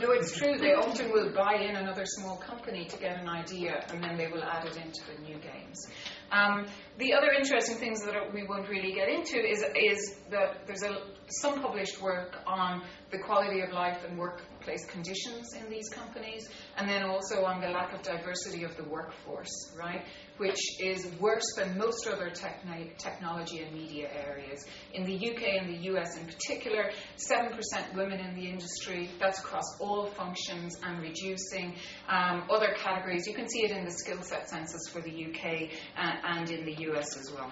No, 0.00 0.12
it's 0.12 0.36
true. 0.36 0.56
They 0.58 0.74
often 0.74 1.10
will 1.12 1.30
buy 1.32 1.54
in 1.54 1.74
another 1.76 2.04
small 2.06 2.36
company 2.36 2.84
to 2.86 2.96
get 2.98 3.20
an 3.20 3.28
idea, 3.28 3.84
and 3.90 4.02
then 4.02 4.16
they 4.16 4.28
will 4.28 4.44
add 4.44 4.64
it 4.66 4.76
into 4.76 5.00
the 5.10 5.20
new 5.22 5.38
games. 5.38 5.88
Um, 6.30 6.66
the 6.98 7.14
other 7.14 7.30
interesting 7.32 7.76
things 7.76 8.02
that 8.04 8.32
we 8.32 8.46
won't 8.46 8.68
really 8.68 8.92
get 8.92 9.08
into 9.08 9.38
is 9.38 9.64
is 9.74 10.16
that 10.30 10.66
there's 10.66 10.82
a, 10.82 11.02
some 11.28 11.60
published 11.60 12.00
work 12.00 12.36
on 12.46 12.82
the 13.10 13.18
quality 13.18 13.60
of 13.60 13.72
life 13.72 14.04
and 14.08 14.18
workplace 14.18 14.84
conditions 14.86 15.54
in 15.54 15.68
these 15.70 15.88
companies, 15.88 16.48
and 16.76 16.88
then 16.88 17.02
also 17.04 17.44
on 17.44 17.60
the 17.60 17.68
lack 17.68 17.92
of 17.92 18.02
diversity 18.02 18.62
of 18.62 18.76
the 18.76 18.84
workforce, 18.84 19.72
right? 19.76 20.04
Which 20.36 20.60
is 20.80 21.06
worse 21.18 21.54
than 21.56 21.76
most 21.76 22.06
other 22.06 22.30
techni- 22.30 22.96
technology 22.98 23.62
and 23.62 23.74
media 23.74 24.08
areas. 24.12 24.64
In 24.94 25.04
the 25.04 25.14
UK 25.14 25.42
and 25.60 25.68
the 25.68 25.90
US 25.90 26.16
in 26.16 26.26
particular, 26.26 26.90
7% 27.16 27.58
women 27.96 28.20
in 28.20 28.34
the 28.36 28.48
industry, 28.48 29.10
that's 29.18 29.40
across 29.40 29.66
all 29.80 30.06
functions 30.06 30.76
and 30.84 31.00
reducing. 31.00 31.74
Um, 32.08 32.44
other 32.50 32.74
categories, 32.78 33.26
you 33.26 33.34
can 33.34 33.48
see 33.48 33.64
it 33.64 33.72
in 33.72 33.84
the 33.84 33.90
skill 33.90 34.22
set 34.22 34.48
census 34.48 34.88
for 34.92 35.00
the 35.00 35.10
UK 35.10 35.70
uh, 35.96 36.19
and 36.24 36.50
in 36.50 36.64
the 36.64 36.74
US 36.90 37.16
as 37.16 37.30
well. 37.32 37.50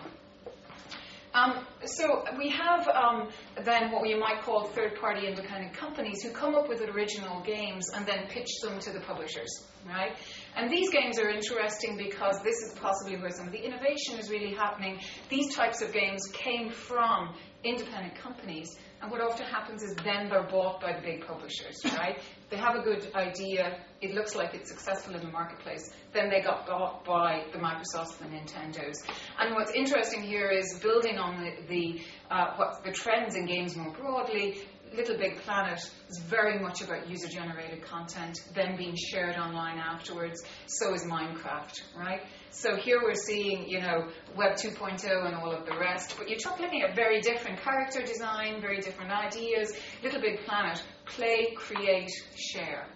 Um, 1.35 1.67
so 1.85 2.25
we 2.39 2.49
have 2.51 2.89
um, 2.89 3.29
then 3.63 3.93
what 3.93 4.03
we 4.03 4.15
might 4.15 4.41
call 4.43 4.65
third-party 4.65 5.27
independent 5.27 5.75
companies 5.75 6.23
who 6.23 6.31
come 6.31 6.55
up 6.55 6.69
with 6.69 6.81
original 6.81 7.43
games 7.43 7.91
and 7.95 8.07
then 8.07 8.27
pitch 8.29 8.49
them 8.63 8.79
to 8.81 8.91
the 8.91 9.01
publishers, 9.01 9.63
right? 9.87 10.17
And 10.57 10.71
these 10.71 10.91
games 10.91 11.19
are 11.19 11.29
interesting 11.29 11.97
because 11.97 12.43
this 12.43 12.57
is 12.63 12.75
possibly 12.81 13.17
where 13.17 13.31
some 13.31 13.47
of 13.47 13.53
the 13.53 13.63
innovation 13.63 14.19
is 14.19 14.31
really 14.31 14.55
happening. 14.55 15.01
These 15.29 15.55
types 15.55 15.83
of 15.83 15.93
games 15.93 16.23
came 16.33 16.71
from 16.71 17.35
independent 17.63 18.17
companies 18.17 18.77
and 19.01 19.11
what 19.11 19.21
often 19.21 19.47
happens 19.47 19.83
is 19.83 19.95
then 20.05 20.29
they're 20.29 20.47
bought 20.47 20.81
by 20.81 20.93
the 20.93 21.03
big 21.03 21.27
publishers, 21.27 21.77
right? 21.97 22.21
They 22.51 22.57
have 22.57 22.75
a 22.75 22.83
good 22.83 23.13
idea, 23.15 23.79
it 24.01 24.15
looks 24.15 24.35
like 24.35 24.55
it's 24.55 24.71
successful 24.71 25.15
in 25.15 25.21
the 25.21 25.31
marketplace, 25.31 25.91
then 26.13 26.31
they 26.31 26.41
got 26.41 26.67
bought 26.67 27.05
by 27.05 27.45
the 27.53 27.59
Microsofts 27.59 28.21
and 28.21 28.33
the 28.33 28.37
Nintendos. 28.37 28.97
And 29.39 29.55
what's 29.55 29.73
interesting 29.73 30.23
here 30.23 30.49
is 30.49 30.79
building 30.83 31.19
on 31.19 31.43
the, 31.43 31.67
the, 31.69 32.01
uh, 32.31 32.55
what, 32.57 32.85
the 32.85 32.93
trends 32.93 33.37
in 33.37 33.47
games 33.47 33.77
more 33.77 33.93
broadly, 33.93 34.63
Little 34.95 35.19
Big 35.19 35.37
Planet 35.43 35.79
is 36.09 36.19
very 36.19 36.59
much 36.59 36.81
about 36.81 37.09
user 37.09 37.29
generated 37.29 37.83
content, 37.83 38.39
then 38.55 38.77
being 38.77 38.97
shared 38.97 39.37
online 39.37 39.79
afterwards. 39.79 40.43
So 40.67 40.95
is 40.95 41.05
Minecraft, 41.05 41.81
right? 41.97 42.23
So 42.51 42.77
here 42.77 43.01
we're 43.03 43.15
seeing, 43.15 43.69
you 43.69 43.81
know, 43.81 44.09
Web 44.37 44.57
2.0 44.57 45.27
and 45.27 45.35
all 45.37 45.53
of 45.53 45.65
the 45.65 45.77
rest, 45.79 46.15
but 46.19 46.29
you're 46.29 46.39
looking 46.61 46.83
at 46.83 46.97
very 46.97 47.21
different 47.21 47.61
character 47.61 48.03
design, 48.03 48.61
very 48.61 48.81
different 48.81 49.13
ideas. 49.13 49.73
Little 50.03 50.21
Big 50.21 50.41
Planet, 50.45 50.83
play, 51.07 51.55
create, 51.55 52.11
share. 52.37 52.87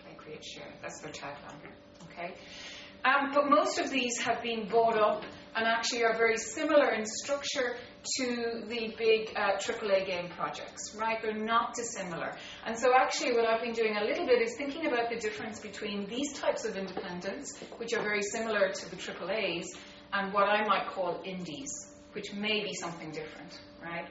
Play, 0.00 0.14
create, 0.16 0.44
share. 0.44 0.72
That's 0.82 1.00
their 1.00 1.12
tagline, 1.12 1.70
okay? 2.04 2.34
Um, 3.04 3.30
but 3.32 3.48
most 3.48 3.78
of 3.78 3.90
these 3.90 4.18
have 4.18 4.42
been 4.42 4.68
bought 4.68 4.98
up 4.98 5.24
and 5.54 5.66
actually 5.66 6.04
are 6.04 6.16
very 6.16 6.36
similar 6.36 6.90
in 6.90 7.04
structure 7.06 7.76
to 8.16 8.62
the 8.66 8.94
big 8.96 9.32
uh, 9.36 9.56
AAA 9.56 10.06
game 10.06 10.28
projects, 10.30 10.94
right? 10.94 11.20
They're 11.22 11.34
not 11.34 11.74
dissimilar. 11.74 12.34
And 12.66 12.78
so, 12.78 12.92
actually, 12.94 13.32
what 13.34 13.46
I've 13.46 13.62
been 13.62 13.72
doing 13.72 13.96
a 13.96 14.04
little 14.04 14.26
bit 14.26 14.40
is 14.40 14.54
thinking 14.56 14.86
about 14.86 15.10
the 15.10 15.16
difference 15.16 15.60
between 15.60 16.06
these 16.06 16.32
types 16.32 16.64
of 16.64 16.76
independents, 16.76 17.58
which 17.76 17.92
are 17.92 18.02
very 18.02 18.22
similar 18.22 18.70
to 18.70 18.90
the 18.90 18.96
AAAs, 18.96 19.66
and 20.12 20.32
what 20.32 20.48
I 20.48 20.66
might 20.66 20.88
call 20.88 21.20
indies, 21.24 21.92
which 22.12 22.32
may 22.32 22.62
be 22.62 22.74
something 22.74 23.10
different, 23.10 23.60
right? 23.82 24.08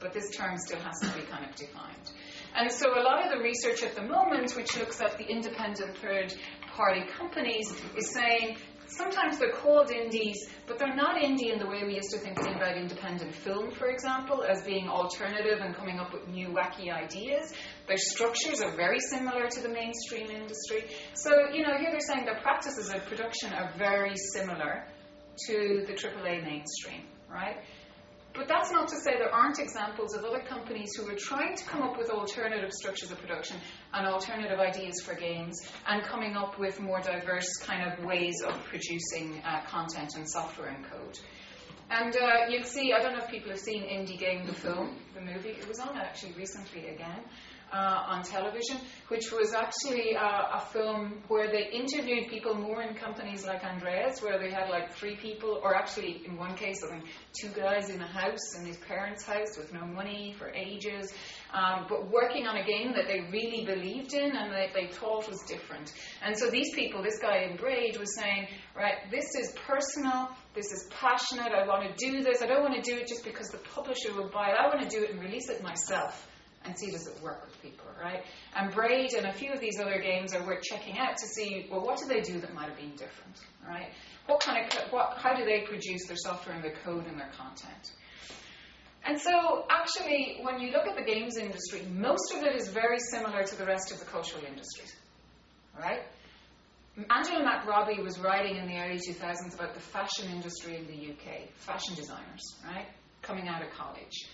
But 0.00 0.12
this 0.12 0.30
term 0.30 0.58
still 0.58 0.80
has 0.80 0.98
to 1.00 1.18
be 1.18 1.24
kind 1.26 1.48
of 1.48 1.54
defined. 1.54 2.10
And 2.54 2.70
so, 2.70 2.98
a 2.98 3.02
lot 3.02 3.24
of 3.24 3.32
the 3.32 3.42
research 3.42 3.82
at 3.82 3.94
the 3.94 4.02
moment, 4.02 4.52
which 4.52 4.76
looks 4.76 5.00
at 5.00 5.16
the 5.16 5.24
independent 5.24 5.96
third 5.98 6.34
party 6.74 7.04
companies, 7.16 7.72
is 7.96 8.12
saying 8.12 8.56
sometimes 8.86 9.38
they're 9.38 9.52
called 9.52 9.90
indies, 9.90 10.36
but 10.66 10.78
they're 10.78 10.94
not 10.94 11.20
indie 11.20 11.52
in 11.52 11.58
the 11.58 11.66
way 11.66 11.84
we 11.84 11.94
used 11.94 12.10
to 12.10 12.18
think 12.18 12.38
about 12.38 12.76
independent 12.76 13.34
film, 13.34 13.70
for 13.70 13.88
example, 13.88 14.44
as 14.44 14.62
being 14.64 14.88
alternative 14.88 15.58
and 15.60 15.74
coming 15.74 15.98
up 15.98 16.12
with 16.12 16.28
new 16.28 16.48
wacky 16.48 16.92
ideas. 16.92 17.52
Their 17.86 17.96
structures 17.96 18.60
are 18.60 18.74
very 18.76 19.00
similar 19.00 19.48
to 19.48 19.60
the 19.60 19.68
mainstream 19.68 20.30
industry. 20.30 20.84
So, 21.14 21.30
you 21.52 21.62
know, 21.62 21.76
here 21.78 21.90
they're 21.90 22.00
saying 22.00 22.24
their 22.24 22.40
practices 22.40 22.92
of 22.92 23.04
production 23.06 23.52
are 23.52 23.72
very 23.76 24.14
similar 24.32 24.84
to 25.46 25.84
the 25.86 25.92
AAA 25.92 26.44
mainstream, 26.44 27.02
right? 27.30 27.56
But 28.34 28.48
that's 28.48 28.70
not 28.70 28.88
to 28.88 28.96
say 28.96 29.18
there 29.18 29.34
aren't 29.34 29.58
examples 29.58 30.14
of 30.14 30.24
other 30.24 30.40
companies 30.40 30.90
who 30.96 31.06
are 31.08 31.16
trying 31.16 31.54
to 31.56 31.64
come 31.64 31.82
up 31.82 31.98
with 31.98 32.08
alternative 32.08 32.72
structures 32.72 33.10
of 33.10 33.18
production 33.18 33.58
and 33.92 34.06
alternative 34.06 34.58
ideas 34.58 35.02
for 35.02 35.14
games 35.14 35.60
and 35.86 36.02
coming 36.02 36.34
up 36.34 36.58
with 36.58 36.80
more 36.80 37.00
diverse 37.00 37.48
kind 37.62 37.92
of 37.92 38.04
ways 38.04 38.42
of 38.46 38.54
producing 38.64 39.42
uh, 39.44 39.60
content 39.66 40.16
and 40.16 40.28
software 40.28 40.68
and 40.68 40.84
code. 40.84 41.18
And 41.90 42.16
uh, 42.16 42.46
you'll 42.48 42.64
see, 42.64 42.94
I 42.94 43.02
don't 43.02 43.12
know 43.12 43.22
if 43.22 43.30
people 43.30 43.50
have 43.50 43.60
seen 43.60 43.82
Indie 43.82 44.18
Game, 44.18 44.46
the 44.46 44.54
film, 44.54 44.96
the 45.14 45.20
movie. 45.20 45.50
It 45.50 45.68
was 45.68 45.78
on 45.78 45.94
actually 45.98 46.32
recently 46.32 46.88
again 46.88 47.20
on 47.78 48.22
television, 48.22 48.76
which 49.08 49.32
was 49.32 49.54
actually 49.54 50.16
uh, 50.16 50.58
a 50.58 50.60
film 50.72 51.22
where 51.28 51.48
they 51.50 51.70
interviewed 51.72 52.28
people 52.28 52.54
more 52.54 52.82
in 52.82 52.94
companies 52.94 53.46
like 53.46 53.64
Andreas, 53.64 54.22
where 54.22 54.38
they 54.38 54.50
had 54.50 54.68
like 54.68 54.92
three 54.92 55.16
people, 55.16 55.60
or 55.62 55.74
actually 55.74 56.22
in 56.26 56.36
one 56.36 56.54
case, 56.54 56.82
I 56.84 56.90
think 56.90 57.04
two 57.40 57.48
guys 57.48 57.90
in 57.90 58.00
a 58.00 58.06
house, 58.06 58.56
in 58.58 58.66
his 58.66 58.76
parents' 58.76 59.24
house 59.24 59.56
with 59.56 59.72
no 59.72 59.86
money 59.86 60.34
for 60.38 60.50
ages, 60.50 61.12
um, 61.52 61.86
but 61.88 62.10
working 62.10 62.46
on 62.46 62.56
a 62.56 62.64
game 62.64 62.92
that 62.94 63.06
they 63.06 63.20
really 63.30 63.64
believed 63.64 64.14
in 64.14 64.36
and 64.36 64.52
that 64.52 64.72
they 64.74 64.88
thought 64.88 65.28
was 65.28 65.40
different. 65.46 65.92
And 66.22 66.36
so 66.36 66.50
these 66.50 66.74
people, 66.74 67.02
this 67.02 67.18
guy 67.18 67.44
in 67.50 67.56
Braid 67.56 67.98
was 67.98 68.14
saying, 68.16 68.48
right, 68.76 69.10
this 69.10 69.34
is 69.34 69.54
personal, 69.66 70.30
this 70.54 70.72
is 70.72 70.88
passionate, 70.90 71.52
I 71.52 71.66
want 71.66 71.96
to 71.96 72.10
do 72.10 72.22
this, 72.22 72.42
I 72.42 72.46
don't 72.46 72.62
want 72.62 72.82
to 72.82 72.82
do 72.82 72.98
it 72.98 73.06
just 73.06 73.24
because 73.24 73.48
the 73.48 73.58
publisher 73.58 74.14
will 74.14 74.30
buy 74.30 74.50
it, 74.50 74.56
I 74.58 74.68
want 74.68 74.88
to 74.88 74.88
do 74.88 75.04
it 75.04 75.10
and 75.10 75.20
release 75.20 75.48
it 75.48 75.62
myself 75.62 76.28
and 76.64 76.78
see 76.78 76.90
does 76.90 77.06
it 77.06 77.20
work 77.22 77.44
with 77.44 77.60
people, 77.62 77.86
right? 78.00 78.24
And 78.56 78.72
Braid 78.72 79.14
and 79.14 79.26
a 79.26 79.32
few 79.32 79.52
of 79.52 79.60
these 79.60 79.78
other 79.80 80.00
games 80.00 80.34
are 80.34 80.44
worth 80.46 80.62
checking 80.62 80.98
out 80.98 81.16
to 81.16 81.26
see, 81.26 81.66
well, 81.70 81.80
what 81.80 81.98
do 81.98 82.06
they 82.06 82.20
do 82.20 82.40
that 82.40 82.54
might 82.54 82.68
have 82.68 82.76
been 82.76 82.92
different, 82.92 83.40
right? 83.66 83.90
What 84.26 84.40
kind 84.40 84.64
of, 84.64 84.92
what, 84.92 85.18
how 85.18 85.34
do 85.34 85.44
they 85.44 85.62
produce 85.62 86.06
their 86.06 86.16
software 86.16 86.54
and 86.54 86.64
their 86.64 86.74
code 86.84 87.06
and 87.06 87.18
their 87.18 87.30
content? 87.36 87.92
And 89.04 89.20
so, 89.20 89.66
actually, 89.68 90.38
when 90.42 90.60
you 90.60 90.70
look 90.70 90.86
at 90.86 90.94
the 90.96 91.02
games 91.02 91.36
industry, 91.36 91.82
most 91.90 92.32
of 92.34 92.44
it 92.44 92.54
is 92.54 92.68
very 92.68 92.98
similar 93.10 93.42
to 93.42 93.58
the 93.58 93.64
rest 93.64 93.90
of 93.90 93.98
the 93.98 94.04
cultural 94.04 94.44
industries, 94.44 94.94
right? 95.76 96.02
Angela 97.10 97.42
McRobbie 97.42 98.02
was 98.02 98.18
writing 98.20 98.56
in 98.56 98.66
the 98.66 98.76
early 98.78 98.98
2000s 98.98 99.54
about 99.54 99.74
the 99.74 99.80
fashion 99.80 100.30
industry 100.30 100.76
in 100.76 100.86
the 100.86 101.12
UK, 101.12 101.48
fashion 101.54 101.96
designers, 101.96 102.56
right, 102.64 102.86
coming 103.22 103.48
out 103.48 103.62
of 103.62 103.70
college. 103.70 104.28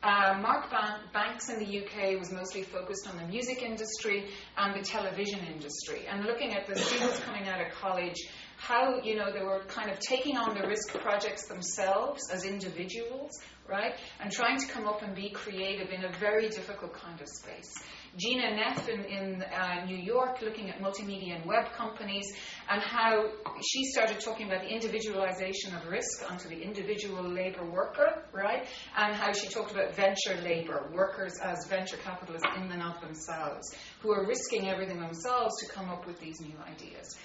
Uh, 0.00 0.38
Mark 0.40 0.70
Ban- 0.70 1.00
Banks 1.12 1.48
in 1.48 1.58
the 1.58 1.78
UK 1.80 2.18
was 2.20 2.30
mostly 2.30 2.62
focused 2.62 3.08
on 3.08 3.16
the 3.16 3.26
music 3.26 3.62
industry 3.62 4.28
and 4.56 4.72
the 4.74 4.84
television 4.84 5.40
industry, 5.52 6.06
and 6.08 6.24
looking 6.24 6.54
at 6.54 6.68
the 6.68 6.78
students 6.78 7.18
coming 7.20 7.48
out 7.48 7.60
of 7.60 7.72
college, 7.72 8.14
how 8.58 9.00
you 9.02 9.16
know 9.16 9.32
they 9.32 9.42
were 9.42 9.60
kind 9.66 9.90
of 9.90 9.98
taking 9.98 10.36
on 10.36 10.54
the 10.56 10.66
risk 10.68 10.94
projects 11.00 11.48
themselves 11.48 12.20
as 12.32 12.44
individuals, 12.44 13.32
right, 13.68 13.94
and 14.20 14.32
trying 14.32 14.58
to 14.58 14.66
come 14.66 14.86
up 14.86 15.02
and 15.02 15.14
be 15.14 15.30
creative 15.30 15.90
in 15.90 16.04
a 16.04 16.12
very 16.18 16.48
difficult 16.48 16.92
kind 16.94 17.20
of 17.20 17.28
space. 17.28 17.72
Gina 18.16 18.56
Neff 18.56 18.88
in, 18.88 19.04
in 19.04 19.42
uh, 19.42 19.84
New 19.84 19.96
York 19.96 20.40
looking 20.42 20.70
at 20.70 20.80
multimedia 20.80 21.36
and 21.36 21.44
web 21.44 21.70
companies 21.72 22.24
and 22.68 22.82
how 22.82 23.30
she 23.60 23.84
started 23.84 24.18
talking 24.20 24.46
about 24.46 24.62
the 24.62 24.68
individualization 24.68 25.74
of 25.74 25.86
risk 25.86 26.28
onto 26.30 26.48
the 26.48 26.60
individual 26.60 27.22
labor 27.22 27.64
worker, 27.70 28.24
right? 28.32 28.66
And 28.96 29.14
how 29.14 29.32
she 29.32 29.48
talked 29.48 29.72
about 29.72 29.94
venture 29.94 30.40
labor, 30.42 30.90
workers 30.92 31.34
as 31.42 31.66
venture 31.68 31.98
capitalists 31.98 32.48
in 32.56 32.72
and 32.72 32.82
of 32.82 33.00
themselves, 33.00 33.74
who 34.00 34.10
are 34.10 34.26
risking 34.26 34.68
everything 34.68 35.00
themselves 35.00 35.54
to 35.60 35.72
come 35.72 35.90
up 35.90 36.06
with 36.06 36.18
these 36.18 36.40
new 36.40 36.56
ideas. 36.66 37.16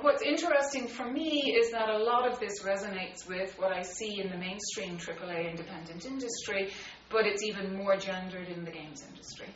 What's 0.00 0.22
interesting 0.22 0.88
for 0.88 1.04
me 1.10 1.54
is 1.54 1.70
that 1.72 1.88
a 1.88 1.98
lot 1.98 2.30
of 2.30 2.40
this 2.40 2.62
resonates 2.62 3.28
with 3.28 3.58
what 3.58 3.72
I 3.72 3.82
see 3.82 4.20
in 4.20 4.30
the 4.30 4.38
mainstream 4.38 4.96
AAA 4.96 5.50
independent 5.50 6.06
industry, 6.06 6.70
but 7.10 7.26
it's 7.26 7.42
even 7.42 7.76
more 7.76 7.96
gendered 7.96 8.48
in 8.48 8.64
the 8.64 8.70
games 8.70 9.04
industry 9.06 9.48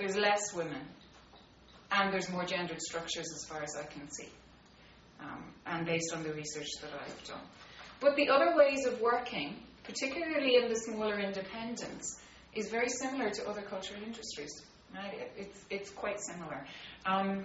there's 0.00 0.16
less 0.16 0.54
women, 0.54 0.80
and 1.92 2.12
there's 2.12 2.30
more 2.30 2.44
gendered 2.44 2.80
structures 2.80 3.26
as 3.34 3.44
far 3.48 3.62
as 3.62 3.76
I 3.78 3.84
can 3.84 4.10
see, 4.10 4.28
um, 5.20 5.44
and 5.66 5.84
based 5.84 6.14
on 6.14 6.22
the 6.22 6.32
research 6.32 6.68
that 6.80 6.90
I've 6.94 7.24
done. 7.24 7.42
But 8.00 8.16
the 8.16 8.30
other 8.30 8.56
ways 8.56 8.86
of 8.86 8.98
working, 9.00 9.56
particularly 9.84 10.56
in 10.56 10.70
the 10.70 10.76
smaller 10.76 11.20
independents, 11.20 12.18
is 12.54 12.70
very 12.70 12.88
similar 12.88 13.28
to 13.28 13.48
other 13.48 13.60
cultural 13.60 14.02
industries. 14.02 14.50
Right? 14.94 15.30
It's, 15.36 15.64
it's 15.70 15.90
quite 15.90 16.20
similar. 16.20 16.66
Um, 17.06 17.44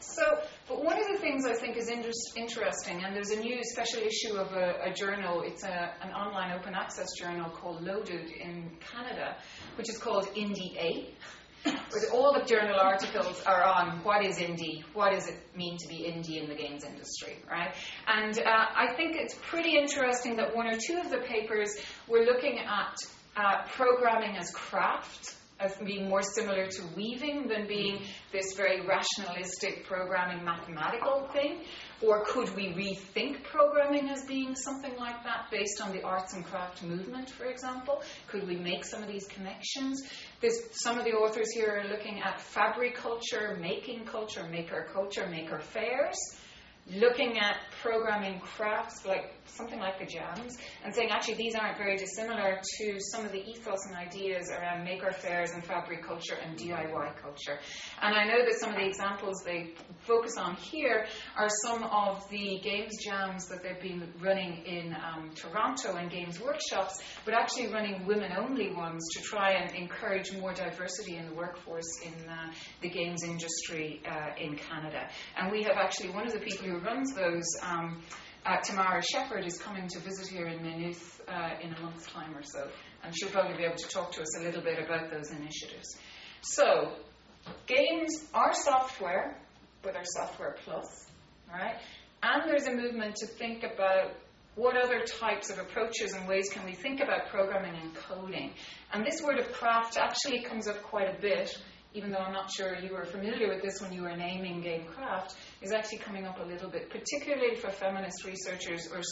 so, 0.00 0.22
but 0.68 0.84
one 0.84 1.00
of 1.00 1.06
the 1.08 1.18
things 1.18 1.46
I 1.46 1.54
think 1.54 1.76
is 1.76 1.88
inter- 1.88 2.10
interesting, 2.36 3.04
and 3.04 3.14
there's 3.14 3.30
a 3.30 3.38
new 3.38 3.62
special 3.62 4.00
issue 4.00 4.34
of 4.36 4.52
a, 4.52 4.90
a 4.90 4.92
journal, 4.92 5.42
it's 5.42 5.62
a, 5.62 5.94
an 6.02 6.10
online 6.10 6.52
open 6.58 6.74
access 6.74 7.06
journal 7.18 7.50
called 7.50 7.82
Loaded 7.82 8.30
in 8.30 8.70
Canada, 8.80 9.36
which 9.76 9.88
is 9.88 9.98
called 9.98 10.26
Indie 10.34 10.76
A 10.78 11.14
all 12.12 12.32
the 12.32 12.44
journal 12.46 12.78
articles 12.80 13.42
are 13.42 13.62
on 13.62 13.98
what 14.02 14.24
is 14.24 14.38
indie, 14.38 14.82
what 14.94 15.12
does 15.12 15.28
it 15.28 15.38
mean 15.56 15.76
to 15.78 15.88
be 15.88 16.04
indie 16.04 16.42
in 16.42 16.48
the 16.48 16.54
games 16.54 16.84
industry, 16.84 17.36
right? 17.50 17.74
And 18.06 18.38
uh, 18.38 18.42
I 18.46 18.94
think 18.96 19.16
it's 19.16 19.34
pretty 19.42 19.76
interesting 19.76 20.36
that 20.36 20.54
one 20.54 20.66
or 20.66 20.78
two 20.78 20.98
of 20.98 21.10
the 21.10 21.18
papers 21.18 21.76
were 22.08 22.20
looking 22.24 22.58
at 22.58 22.96
uh, 23.36 23.66
programming 23.68 24.36
as 24.36 24.50
craft 24.50 25.34
as 25.60 25.76
being 25.84 26.08
more 26.08 26.22
similar 26.22 26.66
to 26.66 26.82
weaving 26.96 27.48
than 27.48 27.66
being 27.66 28.00
this 28.32 28.54
very 28.56 28.86
rationalistic 28.86 29.86
programming 29.86 30.44
mathematical 30.44 31.28
thing? 31.32 31.60
Or 32.00 32.24
could 32.24 32.54
we 32.56 32.68
rethink 32.68 33.44
programming 33.44 34.08
as 34.08 34.24
being 34.24 34.54
something 34.54 34.96
like 34.96 35.22
that 35.24 35.48
based 35.50 35.82
on 35.82 35.92
the 35.92 36.02
arts 36.02 36.32
and 36.32 36.44
craft 36.44 36.82
movement, 36.82 37.28
for 37.30 37.44
example? 37.44 38.02
Could 38.28 38.48
we 38.48 38.56
make 38.56 38.84
some 38.84 39.02
of 39.02 39.08
these 39.08 39.26
connections? 39.26 40.02
There's, 40.40 40.58
some 40.72 40.98
of 40.98 41.04
the 41.04 41.12
authors 41.12 41.52
here 41.52 41.82
are 41.84 41.88
looking 41.88 42.22
at 42.22 42.40
fabric 42.40 42.94
culture, 42.94 43.58
making 43.60 44.06
culture, 44.06 44.44
maker 44.50 44.88
culture, 44.92 45.26
maker 45.26 45.60
fairs 45.60 46.16
looking 46.96 47.38
at 47.38 47.56
programming 47.82 48.40
crafts 48.40 49.04
like 49.06 49.34
something 49.46 49.78
like 49.78 49.98
the 49.98 50.06
jams 50.06 50.56
and 50.84 50.94
saying 50.94 51.10
actually 51.10 51.34
these 51.34 51.54
aren't 51.54 51.76
very 51.76 51.96
dissimilar 51.96 52.60
to 52.78 52.98
some 52.98 53.24
of 53.24 53.32
the 53.32 53.42
ethos 53.48 53.86
and 53.86 53.96
ideas 53.96 54.50
around 54.50 54.84
maker 54.84 55.12
fairs 55.12 55.50
and 55.52 55.64
fabric 55.64 56.02
culture 56.04 56.36
and 56.42 56.58
DIY 56.58 57.16
culture. 57.20 57.58
And 58.00 58.14
I 58.14 58.24
know 58.24 58.44
that 58.44 58.54
some 58.60 58.70
of 58.70 58.76
the 58.76 58.86
examples 58.86 59.42
they 59.44 59.74
focus 60.00 60.32
on 60.38 60.56
here 60.56 61.06
are 61.36 61.48
some 61.64 61.84
of 61.84 62.28
the 62.30 62.60
games 62.62 62.92
jams 63.02 63.48
that 63.48 63.62
they've 63.62 63.80
been 63.80 64.12
running 64.20 64.64
in 64.64 64.94
um, 64.94 65.30
Toronto 65.34 65.96
and 65.96 66.10
games 66.10 66.40
workshops, 66.40 67.02
but 67.24 67.34
actually 67.34 67.72
running 67.72 68.06
women 68.06 68.32
only 68.38 68.72
ones 68.72 69.06
to 69.14 69.22
try 69.22 69.52
and 69.52 69.74
encourage 69.74 70.32
more 70.32 70.52
diversity 70.52 71.16
in 71.16 71.26
the 71.26 71.34
workforce 71.34 72.00
in 72.04 72.28
uh, 72.28 72.52
the 72.82 72.88
games 72.88 73.22
industry 73.24 74.02
uh, 74.08 74.30
in 74.38 74.56
Canada. 74.56 75.08
And 75.36 75.50
we 75.50 75.62
have 75.64 75.76
actually 75.76 76.10
one 76.10 76.26
of 76.26 76.32
the 76.32 76.40
people 76.40 76.66
who 76.66 76.78
runs 76.78 77.14
those. 77.14 77.46
Um, 77.70 78.02
uh, 78.44 78.56
Tamara 78.62 79.02
Shepherd 79.02 79.44
is 79.46 79.58
coming 79.58 79.86
to 79.88 80.00
visit 80.00 80.28
here 80.28 80.46
in 80.46 80.62
Maynooth 80.62 81.20
uh, 81.28 81.50
in 81.62 81.72
a 81.72 81.80
month's 81.80 82.06
time 82.06 82.34
or 82.34 82.42
so, 82.42 82.68
and 83.04 83.16
she'll 83.16 83.30
probably 83.30 83.56
be 83.56 83.64
able 83.64 83.76
to 83.76 83.88
talk 83.88 84.12
to 84.12 84.22
us 84.22 84.38
a 84.40 84.42
little 84.42 84.62
bit 84.62 84.82
about 84.82 85.10
those 85.10 85.30
initiatives. 85.30 85.96
So, 86.40 86.92
games 87.66 88.24
are 88.34 88.52
software 88.54 89.36
with 89.84 89.94
our 89.94 90.04
Software 90.04 90.56
Plus, 90.64 91.06
all 91.52 91.58
right? 91.58 91.76
And 92.22 92.50
there's 92.50 92.66
a 92.66 92.74
movement 92.74 93.16
to 93.16 93.26
think 93.26 93.62
about 93.62 94.14
what 94.56 94.76
other 94.76 95.00
types 95.00 95.50
of 95.50 95.58
approaches 95.58 96.12
and 96.12 96.26
ways 96.26 96.48
can 96.50 96.64
we 96.64 96.72
think 96.72 97.00
about 97.00 97.28
programming 97.28 97.80
and 97.80 97.94
coding. 97.94 98.52
And 98.92 99.06
this 99.06 99.22
word 99.22 99.38
of 99.38 99.52
craft 99.52 99.96
actually 99.96 100.42
comes 100.42 100.66
up 100.66 100.82
quite 100.82 101.08
a 101.08 101.20
bit 101.20 101.56
even 101.94 102.10
though 102.10 102.18
I'm 102.18 102.32
not 102.32 102.50
sure 102.50 102.76
you 102.76 102.92
were 102.92 103.04
familiar 103.04 103.48
with 103.48 103.62
this 103.62 103.80
when 103.80 103.92
you 103.92 104.02
were 104.02 104.16
naming 104.16 104.60
game 104.60 104.84
craft, 104.84 105.36
is 105.60 105.72
actually 105.72 105.98
coming 105.98 106.24
up 106.24 106.38
a 106.40 106.46
little 106.46 106.70
bit, 106.70 106.90
particularly 106.90 107.56
for 107.56 107.70
feminist 107.70 108.24
researchers 108.24 108.88
or 108.92 109.02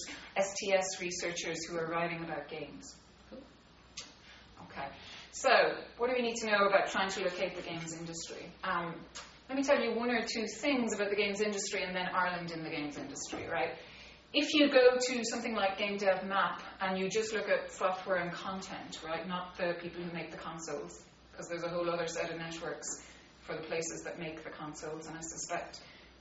STS 0.40 1.00
researchers 1.00 1.64
who 1.64 1.76
are 1.76 1.88
writing 1.88 2.23
about 2.23 2.49
games. 2.49 2.94
Okay, 4.70 4.87
so 5.32 5.50
what 5.97 6.08
do 6.08 6.14
we 6.16 6.23
need 6.23 6.37
to 6.37 6.47
know 6.47 6.66
about 6.66 6.88
trying 6.88 7.08
to 7.11 7.20
locate 7.23 7.56
the 7.56 7.62
games 7.62 7.97
industry? 7.99 8.47
Um, 8.62 8.94
let 9.49 9.56
me 9.56 9.64
tell 9.64 9.80
you 9.80 9.94
one 9.94 10.11
or 10.11 10.23
two 10.23 10.47
things 10.47 10.94
about 10.94 11.11
the 11.11 11.16
games 11.16 11.40
industry 11.40 11.82
and 11.82 11.97
then 11.97 12.06
Ireland 12.14 12.52
in 12.52 12.62
the 12.62 12.70
games 12.70 12.97
industry, 12.97 13.49
right? 13.50 13.70
If 14.35 14.52
you 14.52 14.70
go 14.70 14.99
to 15.00 15.25
something 15.25 15.54
like 15.54 15.78
Game 15.78 15.97
Dev 15.97 16.26
Map 16.26 16.62
and 16.82 16.99
you 16.99 17.08
just 17.08 17.32
look 17.32 17.49
at 17.49 17.73
software 17.73 18.18
and 18.18 18.30
content, 18.30 19.00
right, 19.02 19.26
not 19.26 19.56
the 19.56 19.75
people 19.80 20.02
who 20.02 20.12
make 20.12 20.30
the 20.30 20.37
consoles, 20.37 21.02
because 21.38 21.49
there's 21.49 21.62
a 21.62 21.68
whole 21.68 21.88
other 21.88 22.09
set 22.09 22.30
of 22.30 22.37
networks 22.37 23.00
for 23.42 23.54
the 23.54 23.62
places 23.62 24.02
that 24.02 24.18
make 24.18 24.42
the 24.42 24.50
consoles, 24.50 25.07
and 25.07 25.16
I 25.16 25.21
suspect 25.21 25.78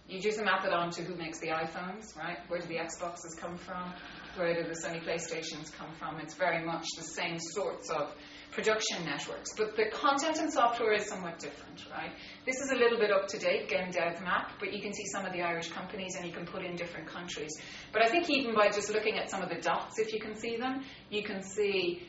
you 0.07 0.21
just 0.21 0.39
map 0.39 0.63
it 0.63 0.71
on 0.71 0.91
to 0.91 1.03
who 1.03 1.15
makes 1.15 1.39
the 1.39 1.47
iPhones, 1.47 2.15
right? 2.15 2.37
Where 2.47 2.61
do 2.61 2.67
the 2.67 2.75
Xboxes 2.75 3.35
come 3.37 3.57
from? 3.57 3.93
Where 4.37 4.53
do 4.53 4.69
the 4.69 4.75
Sony 4.75 5.03
PlayStations 5.03 5.73
come 5.73 5.91
from? 5.99 6.19
It's 6.19 6.35
very 6.35 6.63
much 6.63 6.85
the 6.95 7.03
same 7.03 7.39
sorts 7.39 7.89
of 7.89 8.13
production 8.51 9.03
networks, 9.03 9.49
but 9.57 9.75
the 9.75 9.89
content 9.91 10.37
and 10.37 10.53
software 10.53 10.93
is 10.93 11.07
somewhat 11.07 11.39
different, 11.39 11.83
right? 11.91 12.11
This 12.45 12.61
is 12.61 12.71
a 12.71 12.75
little 12.75 12.97
bit 12.97 13.11
up 13.11 13.27
to 13.29 13.37
date, 13.37 13.67
Game 13.67 13.91
Dev 13.91 14.21
Map, 14.21 14.51
but 14.59 14.71
you 14.71 14.81
can 14.81 14.93
see 14.93 15.03
some 15.11 15.25
of 15.25 15.33
the 15.33 15.41
Irish 15.41 15.69
companies 15.71 16.15
and 16.15 16.25
you 16.25 16.31
can 16.31 16.45
put 16.45 16.63
in 16.63 16.75
different 16.75 17.07
countries. 17.07 17.51
But 17.91 18.05
I 18.05 18.09
think 18.09 18.29
even 18.29 18.55
by 18.55 18.69
just 18.69 18.89
looking 18.89 19.17
at 19.17 19.29
some 19.29 19.41
of 19.41 19.49
the 19.49 19.59
dots, 19.59 19.99
if 19.99 20.13
you 20.13 20.21
can 20.21 20.37
see 20.37 20.55
them, 20.55 20.85
you 21.09 21.23
can 21.23 21.43
see 21.43 22.07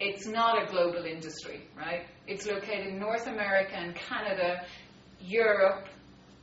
it's 0.00 0.26
not 0.26 0.62
a 0.62 0.66
global 0.66 1.04
industry, 1.04 1.68
right? 1.76 2.06
It's 2.26 2.46
located 2.46 2.86
in 2.86 2.98
North 2.98 3.26
America 3.26 3.74
and 3.76 3.94
Canada, 3.94 4.64
Europe, 5.20 5.86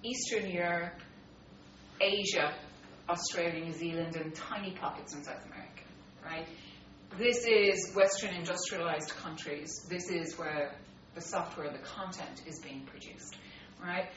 Eastern 0.04 0.50
Europe, 0.50 1.02
Asia, 2.00 2.54
Australia, 3.10 3.66
New 3.66 3.74
Zealand, 3.74 4.16
and 4.16 4.34
tiny 4.36 4.72
pockets 4.72 5.16
in 5.16 5.24
South 5.24 5.44
America, 5.46 5.82
right? 6.24 6.48
This 7.18 7.46
is 7.46 7.94
Western 7.96 8.36
industrialized 8.36 9.10
countries. 9.10 9.86
This 9.90 10.10
is 10.10 10.38
where 10.38 10.76
the 11.16 11.22
software, 11.22 11.72
the 11.72 11.80
content 11.80 12.44
is 12.46 12.60
being 12.60 12.86
produced, 12.86 13.38
right? 13.82 14.10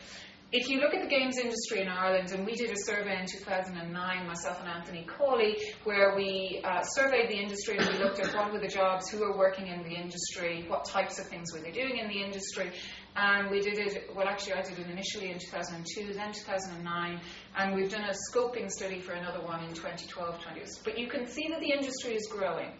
If 0.52 0.68
you 0.68 0.80
look 0.80 0.94
at 0.94 1.02
the 1.02 1.08
games 1.08 1.38
industry 1.38 1.80
in 1.80 1.88
Ireland, 1.88 2.32
and 2.32 2.44
we 2.44 2.54
did 2.54 2.70
a 2.70 2.76
survey 2.76 3.20
in 3.20 3.26
2009, 3.26 4.26
myself 4.26 4.58
and 4.60 4.68
Anthony 4.68 5.04
Cawley, 5.04 5.56
where 5.84 6.16
we 6.16 6.60
uh, 6.64 6.82
surveyed 6.82 7.30
the 7.30 7.38
industry 7.38 7.78
and 7.78 7.88
we 7.88 7.98
looked 8.02 8.18
at 8.18 8.34
what 8.34 8.52
were 8.52 8.58
the 8.58 8.68
jobs, 8.68 9.08
who 9.08 9.20
were 9.20 9.36
working 9.36 9.68
in 9.68 9.84
the 9.84 9.94
industry, 9.94 10.64
what 10.66 10.84
types 10.84 11.20
of 11.20 11.26
things 11.26 11.52
were 11.52 11.60
they 11.60 11.70
doing 11.70 11.98
in 11.98 12.08
the 12.08 12.20
industry. 12.20 12.72
And 13.14 13.50
we 13.50 13.60
did 13.60 13.78
it, 13.78 14.10
well, 14.14 14.26
actually, 14.26 14.54
I 14.54 14.62
did 14.62 14.78
it 14.78 14.88
initially 14.88 15.30
in 15.30 15.38
2002, 15.38 16.14
then 16.14 16.32
2009, 16.32 17.20
and 17.56 17.74
we've 17.74 17.90
done 17.90 18.04
a 18.04 18.14
scoping 18.32 18.70
study 18.70 18.98
for 19.00 19.12
another 19.12 19.44
one 19.44 19.62
in 19.62 19.72
2012, 19.72 20.42
20. 20.42 20.60
But 20.84 20.98
you 20.98 21.08
can 21.08 21.26
see 21.26 21.48
that 21.48 21.60
the 21.60 21.72
industry 21.72 22.14
is 22.14 22.26
growing, 22.26 22.72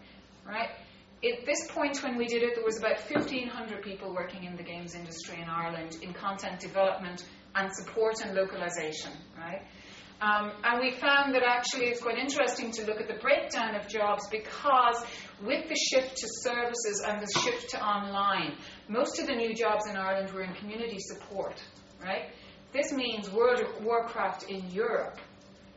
right? 0.45 0.69
At 1.23 1.45
this 1.45 1.69
point 1.69 2.01
when 2.01 2.17
we 2.17 2.25
did 2.25 2.41
it, 2.41 2.55
there 2.55 2.63
was 2.63 2.79
about 2.79 2.99
1,500 2.99 3.83
people 3.83 4.11
working 4.13 4.43
in 4.43 4.55
the 4.55 4.63
games 4.63 4.95
industry 4.95 5.39
in 5.39 5.47
Ireland 5.47 5.97
in 6.01 6.13
content 6.13 6.59
development, 6.59 7.23
and 7.55 7.73
support 7.73 8.15
and 8.23 8.35
localization, 8.35 9.11
right? 9.37 9.61
Um, 10.21 10.51
and 10.63 10.79
we 10.79 10.91
found 10.91 11.33
that 11.33 11.41
actually 11.43 11.87
it's 11.87 12.01
quite 12.01 12.19
interesting 12.19 12.71
to 12.73 12.85
look 12.85 13.01
at 13.01 13.07
the 13.07 13.19
breakdown 13.19 13.73
of 13.75 13.87
jobs 13.87 14.27
because 14.29 15.03
with 15.43 15.67
the 15.67 15.75
shift 15.75 16.17
to 16.17 16.27
services 16.43 17.03
and 17.07 17.19
the 17.19 17.39
shift 17.39 17.71
to 17.71 17.83
online, 17.83 18.55
most 18.87 19.19
of 19.19 19.25
the 19.25 19.33
new 19.33 19.55
jobs 19.55 19.87
in 19.89 19.97
Ireland 19.97 20.31
were 20.31 20.43
in 20.43 20.53
community 20.53 20.99
support, 20.99 21.55
right? 22.03 22.29
This 22.71 22.93
means 22.93 23.31
World 23.31 23.61
of 23.61 23.83
Warcraft 23.83 24.43
in 24.43 24.69
Europe 24.69 25.17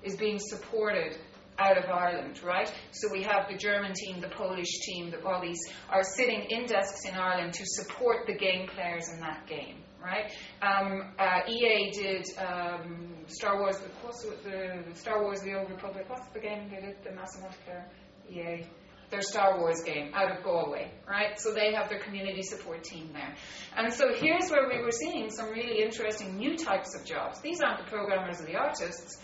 is 0.02 0.14
being 0.16 0.38
supported 0.38 1.16
out 1.58 1.78
of 1.78 1.84
Ireland, 1.88 2.42
right? 2.42 2.72
So 2.92 3.08
we 3.10 3.22
have 3.22 3.48
the 3.50 3.56
German 3.56 3.94
team, 3.94 4.20
the 4.20 4.28
Polish 4.28 4.80
team, 4.80 5.10
the, 5.10 5.24
all 5.24 5.40
these 5.40 5.60
are 5.88 6.02
sitting 6.02 6.46
in 6.50 6.66
desks 6.66 7.08
in 7.08 7.14
Ireland 7.14 7.54
to 7.54 7.64
support 7.64 8.26
the 8.26 8.34
game 8.34 8.68
players 8.68 9.08
in 9.12 9.20
that 9.20 9.46
game, 9.46 9.82
right? 10.04 10.32
Um, 10.62 11.12
uh, 11.18 11.40
EA 11.48 11.90
did 11.90 12.26
um, 12.38 13.14
Star 13.26 13.58
Wars, 13.58 13.76
what's 14.02 14.22
the, 14.22 14.84
the 14.88 14.94
Star 14.94 15.22
Wars: 15.22 15.40
The 15.40 15.54
Old 15.54 15.70
Republic? 15.70 16.04
What's 16.08 16.28
the 16.32 16.40
game 16.40 16.70
they 16.70 16.80
did? 16.80 16.96
The 17.02 17.12
massive 17.12 17.42
multiplayer. 17.42 17.84
EA. 18.30 18.66
Their 19.10 19.22
Star 19.22 19.60
Wars 19.60 19.82
game 19.84 20.12
out 20.14 20.36
of 20.36 20.42
Galway, 20.42 20.90
right? 21.08 21.38
So 21.38 21.52
they 21.52 21.72
have 21.74 21.88
their 21.88 22.00
community 22.00 22.42
support 22.42 22.82
team 22.82 23.10
there. 23.12 23.34
And 23.76 23.92
so 23.92 24.12
here's 24.12 24.50
where 24.50 24.68
we 24.68 24.82
were 24.82 24.90
seeing 24.90 25.30
some 25.30 25.50
really 25.50 25.82
interesting 25.82 26.36
new 26.36 26.56
types 26.56 26.96
of 26.98 27.04
jobs. 27.04 27.40
These 27.40 27.60
aren't 27.60 27.84
the 27.84 27.90
programmers 27.90 28.40
or 28.40 28.46
the 28.46 28.56
artists, 28.56 29.20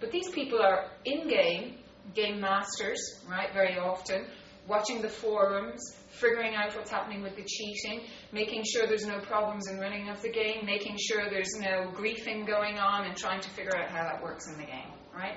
but 0.00 0.12
these 0.12 0.30
people 0.30 0.62
are 0.62 0.86
in 1.04 1.28
game, 1.28 1.78
game 2.14 2.40
masters, 2.40 3.20
right, 3.28 3.52
very 3.52 3.76
often, 3.76 4.26
watching 4.66 5.02
the 5.02 5.08
forums, 5.08 5.94
figuring 6.14 6.54
out 6.54 6.74
what's 6.76 6.90
happening 6.90 7.22
with 7.22 7.36
the 7.36 7.44
cheating, 7.44 8.06
making 8.32 8.64
sure 8.64 8.86
there's 8.86 9.06
no 9.06 9.20
problems 9.20 9.68
in 9.68 9.78
running 9.78 10.08
of 10.08 10.20
the 10.22 10.30
game, 10.30 10.64
making 10.64 10.96
sure 10.98 11.28
there's 11.30 11.54
no 11.58 11.90
griefing 11.92 12.46
going 12.46 12.78
on, 12.78 13.06
and 13.06 13.16
trying 13.16 13.40
to 13.40 13.50
figure 13.50 13.76
out 13.76 13.88
how 13.88 14.02
that 14.02 14.22
works 14.22 14.48
in 14.48 14.58
the 14.58 14.66
game, 14.66 14.90
right? 15.14 15.36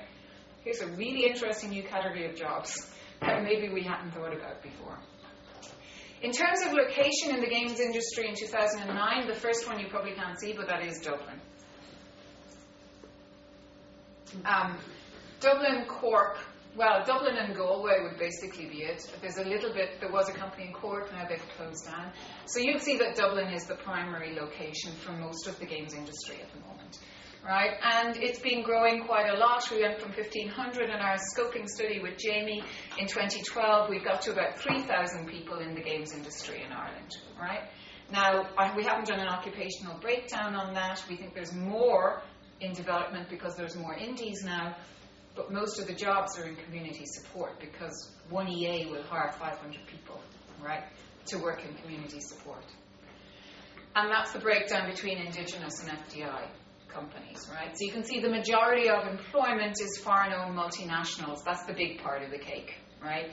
Here's 0.64 0.80
a 0.80 0.86
really 0.88 1.24
interesting 1.24 1.70
new 1.70 1.82
category 1.82 2.26
of 2.26 2.36
jobs 2.36 2.90
that 3.20 3.42
maybe 3.42 3.72
we 3.72 3.82
hadn't 3.82 4.12
thought 4.12 4.34
about 4.34 4.62
before. 4.62 4.98
In 6.20 6.32
terms 6.32 6.60
of 6.66 6.72
location 6.72 7.34
in 7.34 7.40
the 7.40 7.46
games 7.48 7.78
industry 7.78 8.28
in 8.28 8.34
2009, 8.34 9.28
the 9.28 9.34
first 9.34 9.68
one 9.68 9.78
you 9.78 9.86
probably 9.88 10.12
can't 10.12 10.38
see, 10.38 10.52
but 10.52 10.66
that 10.66 10.84
is 10.84 10.98
Dublin. 11.00 11.40
Um, 14.44 14.76
Dublin, 15.40 15.84
Cork, 15.86 16.38
well, 16.78 17.04
Dublin 17.04 17.36
and 17.36 17.56
Galway 17.56 18.04
would 18.04 18.18
basically 18.18 18.66
be 18.66 18.82
it. 18.84 19.10
There's 19.20 19.36
a 19.36 19.44
little 19.44 19.74
bit, 19.74 20.00
there 20.00 20.12
was 20.12 20.28
a 20.28 20.32
company 20.32 20.68
in 20.68 20.72
Cork, 20.72 21.12
now 21.12 21.26
they've 21.28 21.42
closed 21.56 21.84
down. 21.86 22.12
So 22.46 22.60
you'd 22.60 22.80
see 22.80 22.96
that 22.98 23.16
Dublin 23.16 23.52
is 23.52 23.64
the 23.66 23.74
primary 23.74 24.34
location 24.34 24.92
for 24.92 25.12
most 25.12 25.48
of 25.48 25.58
the 25.58 25.66
games 25.66 25.92
industry 25.92 26.36
at 26.40 26.52
the 26.52 26.60
moment. 26.60 27.00
Right, 27.44 27.78
and 27.82 28.16
it's 28.16 28.40
been 28.40 28.62
growing 28.62 29.04
quite 29.04 29.30
a 29.30 29.38
lot. 29.38 29.70
We 29.70 29.80
went 29.80 30.00
from 30.00 30.10
1,500 30.10 30.90
in 30.90 30.96
our 30.96 31.16
scoping 31.16 31.68
study 31.68 32.00
with 32.00 32.18
Jamie 32.18 32.62
in 32.98 33.06
2012. 33.06 33.88
We've 33.88 34.04
got 34.04 34.22
to 34.22 34.32
about 34.32 34.58
3,000 34.58 35.26
people 35.28 35.60
in 35.60 35.74
the 35.74 35.80
games 35.80 36.12
industry 36.12 36.62
in 36.64 36.72
Ireland. 36.72 37.16
Right, 37.40 37.62
now 38.12 38.48
we 38.76 38.84
haven't 38.84 39.06
done 39.06 39.20
an 39.20 39.28
occupational 39.28 39.98
breakdown 40.00 40.56
on 40.56 40.74
that. 40.74 41.02
We 41.08 41.16
think 41.16 41.34
there's 41.34 41.54
more 41.54 42.22
in 42.60 42.72
development 42.72 43.28
because 43.30 43.54
there's 43.54 43.76
more 43.76 43.94
indies 43.94 44.42
now, 44.44 44.76
but 45.38 45.52
most 45.52 45.78
of 45.78 45.86
the 45.86 45.92
jobs 45.92 46.36
are 46.36 46.46
in 46.46 46.56
community 46.56 47.04
support 47.06 47.60
because 47.60 48.10
one 48.28 48.48
EA 48.48 48.86
will 48.86 49.04
hire 49.04 49.30
500 49.30 49.86
people, 49.86 50.20
right, 50.60 50.82
to 51.26 51.38
work 51.38 51.64
in 51.64 51.72
community 51.76 52.18
support. 52.18 52.64
and 53.94 54.10
that's 54.10 54.32
the 54.32 54.40
breakdown 54.40 54.90
between 54.90 55.18
indigenous 55.18 55.80
and 55.82 55.90
FDI 55.90 56.42
companies, 56.88 57.48
right? 57.52 57.70
So 57.78 57.84
you 57.84 57.92
can 57.92 58.02
see 58.02 58.20
the 58.20 58.28
majority 58.28 58.88
of 58.90 59.06
employment 59.06 59.80
is 59.80 59.98
foreign 59.98 60.32
owned 60.32 60.56
multinationals. 60.56 61.44
That's 61.44 61.64
the 61.64 61.72
big 61.72 62.02
part 62.02 62.22
of 62.22 62.30
the 62.30 62.38
cake, 62.38 62.74
right? 63.00 63.30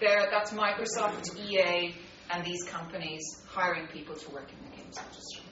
There, 0.00 0.28
that's 0.30 0.52
Microsoft, 0.52 1.38
EA, 1.38 1.94
and 2.30 2.44
these 2.44 2.64
companies 2.64 3.22
hiring 3.46 3.88
people 3.88 4.14
to 4.14 4.30
work 4.30 4.48
in 4.50 4.70
the 4.70 4.76
games 4.76 4.96
industry. 4.98 5.44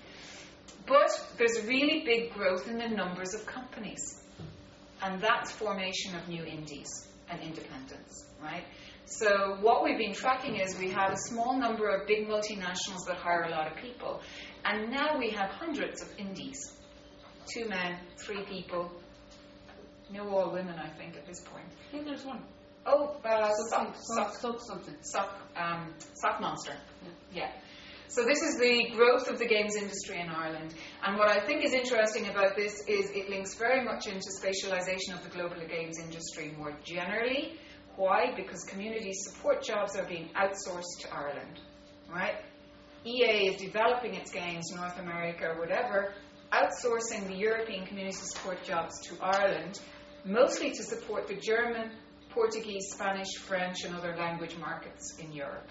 But 0.87 1.11
there's 1.37 1.63
really 1.67 2.05
big 2.05 2.33
growth 2.33 2.69
in 2.69 2.79
the 2.79 2.89
numbers 2.89 3.35
of 3.35 3.45
companies, 3.45 4.21
and 5.03 5.21
that's 5.21 5.51
formation 5.53 6.15
of 6.17 6.29
new 6.29 6.45
indies 6.45 7.07
and 7.31 7.41
independence, 7.41 8.27
right? 8.43 8.65
So 9.07 9.57
what 9.61 9.83
we've 9.83 9.99
been 9.99 10.15
tracking 10.15 10.57
is 10.57 10.79
we 10.79 10.91
have 10.91 11.13
a 11.13 11.17
small 11.17 11.59
number 11.59 11.89
of 11.89 12.07
big 12.07 12.29
multinationals 12.29 13.07
that 13.07 13.17
hire 13.17 13.43
a 13.43 13.51
lot 13.51 13.67
of 13.71 13.77
people, 13.77 14.21
and 14.65 14.91
now 14.91 15.19
we 15.19 15.31
have 15.31 15.51
hundreds 15.51 16.03
of 16.03 16.09
indies 16.19 16.77
two 17.53 17.69
men, 17.69 17.97
three 18.17 18.43
people. 18.45 18.91
No, 20.13 20.29
all 20.29 20.53
women, 20.53 20.77
I 20.79 20.89
think, 20.99 21.17
at 21.17 21.27
this 21.27 21.41
point. 21.41 21.65
I 21.89 21.93
think 21.93 22.05
there's 22.05 22.25
one. 22.25 22.43
Oh, 22.87 23.17
uh, 23.25 23.51
Something, 23.69 23.95
sock, 23.95 24.35
sock, 24.35 24.41
sock, 24.41 24.61
something. 24.61 24.97
sock, 25.03 25.39
um, 25.57 25.93
sock 26.15 26.41
monster. 26.41 26.73
Yeah. 27.33 27.51
So 28.11 28.25
this 28.25 28.43
is 28.43 28.59
the 28.59 28.91
growth 28.97 29.31
of 29.31 29.39
the 29.39 29.47
games 29.47 29.77
industry 29.77 30.19
in 30.19 30.29
Ireland. 30.29 30.75
And 31.07 31.17
what 31.17 31.29
I 31.29 31.39
think 31.47 31.65
is 31.65 31.73
interesting 31.73 32.29
about 32.29 32.57
this 32.57 32.83
is 32.89 33.09
it 33.11 33.31
links 33.31 33.55
very 33.55 33.85
much 33.85 34.09
into 34.09 34.27
spatialization 34.43 35.15
of 35.15 35.23
the 35.23 35.29
global 35.31 35.65
games 35.69 35.97
industry 35.97 36.53
more 36.59 36.77
generally. 36.83 37.53
Why? 37.95 38.33
Because 38.35 38.65
community 38.65 39.13
support 39.13 39.63
jobs 39.63 39.97
are 39.97 40.07
being 40.07 40.29
outsourced 40.35 41.03
to 41.03 41.15
Ireland, 41.15 41.61
right? 42.13 42.35
EA 43.07 43.51
is 43.51 43.61
developing 43.61 44.15
its 44.15 44.33
games, 44.33 44.73
in 44.73 44.79
North 44.79 44.99
America 44.99 45.55
whatever, 45.57 46.13
outsourcing 46.53 47.29
the 47.29 47.37
European 47.37 47.87
community 47.87 48.17
support 48.17 48.65
jobs 48.65 48.99
to 49.07 49.15
Ireland, 49.23 49.79
mostly 50.25 50.73
to 50.73 50.83
support 50.83 51.29
the 51.29 51.37
German, 51.37 51.93
Portuguese, 52.31 52.89
Spanish, 52.91 53.37
French, 53.37 53.85
and 53.85 53.95
other 53.95 54.17
language 54.17 54.57
markets 54.57 55.17
in 55.21 55.31
Europe. 55.31 55.69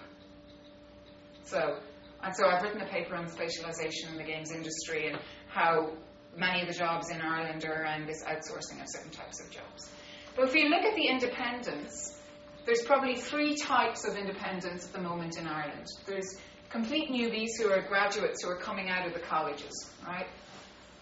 So, 1.44 1.80
and 2.22 2.34
so 2.36 2.46
I've 2.46 2.62
written 2.62 2.80
a 2.80 2.88
paper 2.88 3.14
on 3.14 3.26
spatialisation 3.26 4.10
in 4.10 4.16
the 4.16 4.24
games 4.24 4.52
industry 4.52 5.08
and 5.08 5.18
how 5.48 5.92
many 6.36 6.62
of 6.62 6.68
the 6.68 6.74
jobs 6.74 7.10
in 7.10 7.20
Ireland 7.20 7.64
are 7.64 7.82
around 7.82 8.06
this 8.06 8.22
outsourcing 8.24 8.80
of 8.80 8.86
certain 8.86 9.10
types 9.10 9.40
of 9.40 9.50
jobs. 9.50 9.90
But 10.36 10.48
if 10.48 10.54
you 10.54 10.68
look 10.68 10.82
at 10.82 10.94
the 10.94 11.06
independents, 11.06 12.18
there's 12.66 12.82
probably 12.82 13.16
three 13.16 13.56
types 13.56 14.06
of 14.06 14.16
independents 14.16 14.86
at 14.86 14.92
the 14.92 15.00
moment 15.00 15.38
in 15.38 15.46
Ireland. 15.46 15.86
There's 16.06 16.38
complete 16.68 17.10
newbies 17.10 17.58
who 17.58 17.70
are 17.70 17.82
graduates 17.82 18.44
who 18.44 18.50
are 18.50 18.56
coming 18.56 18.88
out 18.88 19.06
of 19.06 19.14
the 19.14 19.20
colleges, 19.20 19.90
right? 20.06 20.26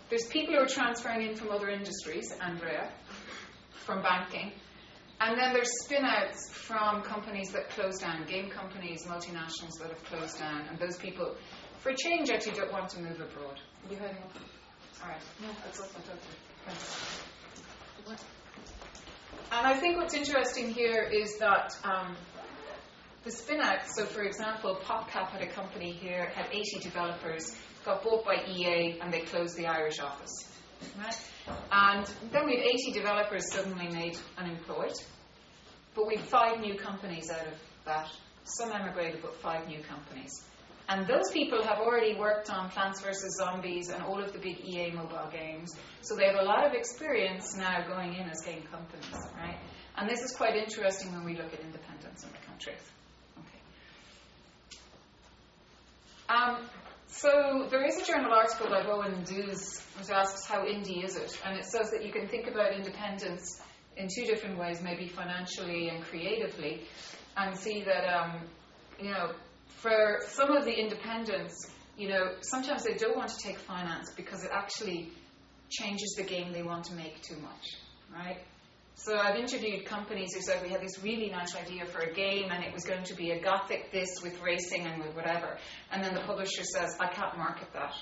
There's 0.08 0.26
people 0.26 0.54
who 0.54 0.60
are 0.60 0.66
transferring 0.66 1.28
in 1.28 1.36
from 1.36 1.50
other 1.50 1.68
industries, 1.68 2.32
Andrea, 2.40 2.90
from 3.84 4.02
banking. 4.02 4.52
And 5.20 5.38
then 5.38 5.52
there's 5.52 5.70
spin 5.84 6.04
outs 6.04 6.48
from 6.50 7.02
companies 7.02 7.50
that 7.50 7.70
close 7.70 7.98
down, 7.98 8.24
game 8.26 8.50
companies, 8.50 9.04
multinationals 9.04 9.78
that 9.80 9.88
have 9.88 10.04
closed 10.04 10.38
down. 10.38 10.66
And 10.68 10.78
those 10.78 10.96
people, 10.96 11.34
for 11.80 11.90
a 11.90 11.96
change, 11.96 12.30
actually 12.30 12.52
don't 12.52 12.72
want 12.72 12.88
to 12.90 13.00
move 13.00 13.20
abroad. 13.20 13.58
You 13.90 13.96
heading 13.96 14.22
off? 14.22 14.36
All 15.02 15.08
right. 15.08 15.20
No, 15.42 15.48
that's 15.64 15.80
all. 15.80 15.86
Thanks. 16.66 17.22
And 19.50 19.66
I 19.66 19.74
think 19.74 19.96
what's 19.96 20.14
interesting 20.14 20.72
here 20.72 21.02
is 21.02 21.38
that 21.38 21.76
um, 21.82 22.16
the 23.24 23.30
spin 23.30 23.60
out, 23.60 23.80
so 23.86 24.04
for 24.04 24.22
example, 24.22 24.78
PopCap 24.84 25.28
had 25.28 25.42
a 25.42 25.48
company 25.48 25.90
here, 25.90 26.26
had 26.34 26.46
80 26.52 26.80
developers, 26.80 27.56
got 27.84 28.02
bought 28.02 28.24
by 28.24 28.44
EA, 28.46 28.98
and 29.00 29.12
they 29.12 29.20
closed 29.20 29.56
the 29.56 29.66
Irish 29.66 29.98
office. 30.00 30.47
Right? 30.98 31.20
And 31.72 32.06
then 32.32 32.46
we 32.46 32.56
had 32.56 32.66
80 32.66 32.92
developers 32.92 33.52
suddenly 33.52 33.88
made 33.88 34.16
unemployed. 34.36 34.94
But 35.94 36.06
we 36.06 36.16
had 36.16 36.24
five 36.26 36.60
new 36.60 36.76
companies 36.76 37.30
out 37.30 37.46
of 37.46 37.54
that. 37.84 38.08
Some 38.44 38.72
emigrated, 38.72 39.20
but 39.22 39.34
five 39.40 39.66
new 39.68 39.80
companies. 39.82 40.44
And 40.88 41.06
those 41.06 41.30
people 41.32 41.62
have 41.64 41.78
already 41.78 42.14
worked 42.14 42.48
on 42.48 42.70
Plants 42.70 43.02
vs. 43.02 43.36
Zombies 43.36 43.90
and 43.90 44.02
all 44.02 44.22
of 44.22 44.32
the 44.32 44.38
big 44.38 44.64
EA 44.64 44.90
mobile 44.92 45.28
games. 45.30 45.76
So 46.00 46.16
they 46.16 46.24
have 46.24 46.40
a 46.40 46.44
lot 46.44 46.66
of 46.66 46.72
experience 46.72 47.54
now 47.56 47.86
going 47.86 48.14
in 48.14 48.30
as 48.30 48.40
game 48.40 48.62
companies, 48.70 49.18
right? 49.36 49.58
And 49.98 50.08
this 50.08 50.22
is 50.22 50.32
quite 50.32 50.56
interesting 50.56 51.12
when 51.12 51.24
we 51.24 51.36
look 51.36 51.52
at 51.52 51.60
independence 51.60 52.24
in 52.24 52.30
the 52.30 52.46
country. 52.46 52.72
Okay. 53.38 53.58
Um, 56.30 56.64
so 57.08 57.66
there 57.70 57.84
is 57.84 57.98
a 57.98 58.04
journal 58.04 58.32
article 58.32 58.68
by 58.68 58.82
Bowen 58.82 59.24
Dews 59.24 59.80
which 59.98 60.10
asks 60.10 60.46
how 60.46 60.64
indie 60.64 61.04
is 61.04 61.16
it, 61.16 61.38
and 61.44 61.58
it 61.58 61.64
says 61.64 61.90
that 61.90 62.04
you 62.04 62.12
can 62.12 62.28
think 62.28 62.46
about 62.46 62.72
independence 62.72 63.60
in 63.96 64.08
two 64.14 64.24
different 64.24 64.58
ways, 64.58 64.80
maybe 64.80 65.08
financially 65.08 65.88
and 65.88 66.04
creatively, 66.04 66.82
and 67.36 67.58
see 67.58 67.82
that 67.82 68.04
um, 68.08 68.40
you 69.00 69.10
know 69.10 69.32
for 69.66 70.18
some 70.28 70.52
of 70.56 70.64
the 70.64 70.72
independents, 70.72 71.70
you 71.96 72.08
know 72.08 72.34
sometimes 72.42 72.84
they 72.84 72.94
don't 72.94 73.16
want 73.16 73.30
to 73.30 73.38
take 73.38 73.58
finance 73.58 74.12
because 74.16 74.44
it 74.44 74.50
actually 74.52 75.12
changes 75.70 76.14
the 76.16 76.22
game 76.22 76.52
they 76.52 76.62
want 76.62 76.84
to 76.84 76.94
make 76.94 77.20
too 77.22 77.36
much, 77.36 77.76
right? 78.12 78.38
So 79.00 79.16
I've 79.16 79.36
interviewed 79.36 79.84
companies 79.84 80.34
who 80.34 80.42
said 80.42 80.60
we 80.60 80.70
had 80.70 80.82
this 80.82 81.00
really 81.04 81.30
nice 81.30 81.54
idea 81.54 81.86
for 81.86 82.00
a 82.00 82.12
game 82.12 82.50
and 82.50 82.64
it 82.64 82.74
was 82.74 82.82
going 82.82 83.04
to 83.04 83.14
be 83.14 83.30
a 83.30 83.40
gothic 83.40 83.92
this 83.92 84.08
with 84.24 84.42
racing 84.42 84.86
and 84.86 85.00
with 85.00 85.14
whatever. 85.14 85.56
And 85.92 86.02
then 86.02 86.14
the 86.14 86.20
publisher 86.22 86.64
says, 86.64 86.96
I 86.98 87.06
can't 87.06 87.38
market 87.38 87.68
that. 87.74 87.94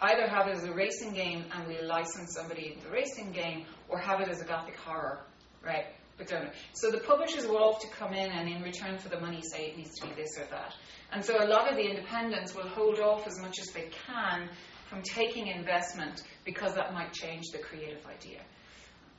Either 0.00 0.26
have 0.26 0.48
it 0.48 0.56
as 0.56 0.64
a 0.64 0.72
racing 0.72 1.12
game 1.12 1.44
and 1.54 1.68
we 1.68 1.80
license 1.82 2.34
somebody 2.34 2.74
in 2.74 2.82
the 2.82 2.90
racing 2.90 3.30
game 3.30 3.64
or 3.88 3.96
have 4.00 4.20
it 4.20 4.28
as 4.28 4.40
a 4.40 4.44
gothic 4.44 4.74
horror, 4.74 5.20
right? 5.64 5.84
But 6.18 6.26
don't. 6.26 6.50
So 6.72 6.90
the 6.90 6.98
publishers 6.98 7.46
will 7.46 7.72
have 7.72 7.80
to 7.82 7.88
come 7.96 8.12
in 8.12 8.32
and 8.32 8.48
in 8.48 8.60
return 8.60 8.98
for 8.98 9.08
the 9.08 9.20
money 9.20 9.40
say 9.40 9.66
it 9.66 9.76
needs 9.76 9.94
to 10.00 10.08
be 10.08 10.14
this 10.14 10.36
or 10.36 10.46
that. 10.50 10.74
And 11.12 11.24
so 11.24 11.42
a 11.42 11.46
lot 11.46 11.70
of 11.70 11.76
the 11.76 11.88
independents 11.88 12.56
will 12.56 12.68
hold 12.68 12.98
off 12.98 13.28
as 13.28 13.38
much 13.40 13.60
as 13.60 13.68
they 13.68 13.88
can 14.08 14.48
from 14.88 15.02
taking 15.02 15.46
investment 15.46 16.24
because 16.44 16.74
that 16.74 16.92
might 16.92 17.12
change 17.12 17.44
the 17.52 17.58
creative 17.58 18.04
idea. 18.04 18.40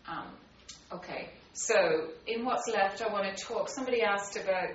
Um, 0.05 0.27
Okay, 0.91 1.29
so 1.53 2.09
in 2.27 2.45
what's 2.45 2.67
left, 2.67 3.01
I 3.01 3.11
want 3.11 3.35
to 3.35 3.43
talk. 3.43 3.69
Somebody 3.69 4.01
asked 4.01 4.35
about 4.35 4.69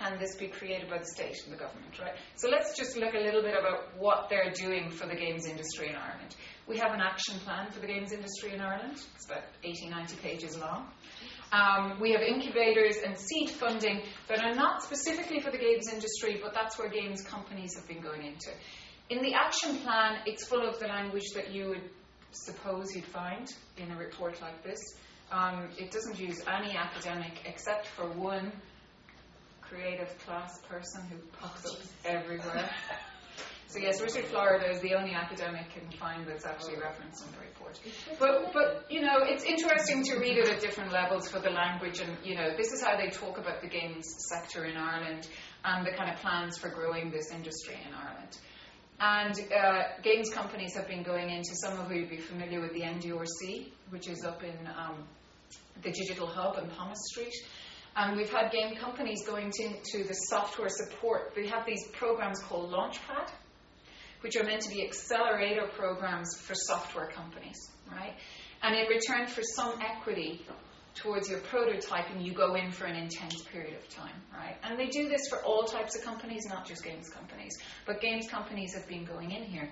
can 0.00 0.18
this 0.18 0.34
be 0.36 0.48
created 0.48 0.88
by 0.88 0.98
the 0.98 1.04
state 1.04 1.36
and 1.44 1.52
the 1.52 1.58
government, 1.58 1.98
right? 2.00 2.14
So 2.36 2.48
let's 2.48 2.76
just 2.76 2.96
look 2.96 3.14
a 3.14 3.18
little 3.18 3.42
bit 3.42 3.54
about 3.58 3.98
what 3.98 4.28
they're 4.30 4.50
doing 4.50 4.90
for 4.90 5.06
the 5.06 5.14
games 5.14 5.46
industry 5.46 5.90
in 5.90 5.96
Ireland. 5.96 6.34
We 6.66 6.78
have 6.78 6.92
an 6.92 7.00
action 7.00 7.38
plan 7.40 7.70
for 7.70 7.80
the 7.80 7.86
games 7.86 8.12
industry 8.12 8.54
in 8.54 8.60
Ireland. 8.60 8.98
It's 9.14 9.26
about 9.26 9.42
80, 9.62 9.88
90 9.90 10.16
pages 10.16 10.58
long. 10.58 10.88
Um, 11.52 12.00
we 12.00 12.12
have 12.12 12.22
incubators 12.22 12.96
and 13.04 13.18
seed 13.18 13.50
funding 13.50 14.02
that 14.28 14.42
are 14.42 14.54
not 14.54 14.82
specifically 14.82 15.40
for 15.40 15.50
the 15.50 15.58
games 15.58 15.92
industry, 15.92 16.40
but 16.42 16.54
that's 16.54 16.78
where 16.78 16.88
games 16.88 17.22
companies 17.22 17.76
have 17.76 17.86
been 17.86 18.00
going 18.00 18.22
into. 18.22 18.50
In 19.10 19.22
the 19.22 19.34
action 19.34 19.76
plan, 19.78 20.20
it's 20.26 20.46
full 20.46 20.66
of 20.66 20.80
the 20.80 20.86
language 20.86 21.30
that 21.34 21.52
you 21.52 21.68
would 21.68 21.90
suppose 22.30 22.94
you'd 22.94 23.04
find 23.04 23.52
in 23.76 23.90
a 23.92 23.96
report 23.96 24.40
like 24.40 24.64
this. 24.64 24.80
Um, 25.34 25.68
it 25.76 25.90
doesn't 25.90 26.20
use 26.20 26.40
any 26.46 26.76
academic 26.76 27.42
except 27.44 27.88
for 27.88 28.08
one 28.08 28.52
creative 29.60 30.16
class 30.24 30.60
person 30.68 31.02
who 31.10 31.16
pops 31.38 31.66
up 31.66 31.78
everywhere. 32.04 32.70
So 33.66 33.80
yes, 33.80 34.00
Richard 34.00 34.26
Florida 34.26 34.70
is 34.70 34.80
the 34.82 34.94
only 34.94 35.14
academic 35.14 35.66
you 35.74 35.80
can 35.80 35.98
find 35.98 36.24
that's 36.28 36.46
actually 36.46 36.76
referenced 36.76 37.26
in 37.26 37.32
the 37.32 37.38
report. 37.40 37.80
But 38.20 38.52
but 38.52 38.86
you 38.88 39.00
know, 39.00 39.16
it's 39.22 39.42
interesting 39.42 40.04
to 40.04 40.18
read 40.20 40.38
it 40.38 40.48
at 40.48 40.60
different 40.60 40.92
levels 40.92 41.28
for 41.28 41.40
the 41.40 41.50
language 41.50 41.98
and 41.98 42.16
you 42.22 42.36
know, 42.36 42.56
this 42.56 42.70
is 42.70 42.80
how 42.84 42.96
they 42.96 43.10
talk 43.10 43.36
about 43.36 43.62
the 43.62 43.66
games 43.66 44.06
sector 44.30 44.64
in 44.64 44.76
Ireland 44.76 45.26
and 45.64 45.84
the 45.84 45.90
kind 45.90 46.08
of 46.08 46.20
plans 46.20 46.56
for 46.56 46.68
growing 46.68 47.10
this 47.10 47.32
industry 47.32 47.74
in 47.74 47.92
Ireland. 47.92 48.38
And 49.00 49.34
uh, 49.52 49.82
games 50.04 50.30
companies 50.30 50.76
have 50.76 50.86
been 50.86 51.02
going 51.02 51.30
into, 51.30 51.56
some 51.56 51.80
of 51.80 51.90
you 51.90 52.02
will 52.02 52.10
be 52.10 52.18
familiar 52.18 52.60
with 52.60 52.74
the 52.74 52.82
NDRC, 52.82 53.72
which 53.90 54.06
is 54.06 54.22
up 54.24 54.44
in 54.44 54.56
um, 54.68 55.04
the 55.82 55.90
Digital 55.90 56.26
Hub 56.26 56.58
in 56.58 56.70
Thomas 56.70 56.98
Street. 57.12 57.34
And 57.96 58.16
we've 58.16 58.32
had 58.32 58.50
game 58.50 58.76
companies 58.76 59.24
going 59.26 59.52
into 59.58 60.06
the 60.06 60.14
software 60.28 60.68
support. 60.68 61.34
They 61.36 61.46
have 61.46 61.64
these 61.64 61.86
programs 61.92 62.40
called 62.40 62.72
Launchpad, 62.72 63.30
which 64.20 64.36
are 64.36 64.42
meant 64.42 64.62
to 64.62 64.70
be 64.70 64.84
accelerator 64.84 65.68
programs 65.76 66.34
for 66.36 66.54
software 66.54 67.06
companies, 67.08 67.56
right? 67.92 68.14
And 68.62 68.74
in 68.74 68.86
return 68.88 69.26
for 69.26 69.42
some 69.42 69.78
equity 69.80 70.44
towards 70.94 71.28
your 71.28 71.40
prototyping, 71.40 72.24
you 72.24 72.32
go 72.32 72.54
in 72.54 72.70
for 72.70 72.86
an 72.86 72.96
intense 72.96 73.42
period 73.52 73.74
of 73.74 73.88
time, 73.88 74.14
right? 74.32 74.56
And 74.62 74.78
they 74.78 74.86
do 74.86 75.08
this 75.08 75.28
for 75.28 75.38
all 75.42 75.64
types 75.64 75.96
of 75.96 76.02
companies, 76.02 76.46
not 76.48 76.66
just 76.66 76.82
games 76.82 77.08
companies. 77.10 77.52
But 77.86 78.00
games 78.00 78.26
companies 78.28 78.74
have 78.74 78.88
been 78.88 79.04
going 79.04 79.30
in 79.30 79.42
here. 79.44 79.70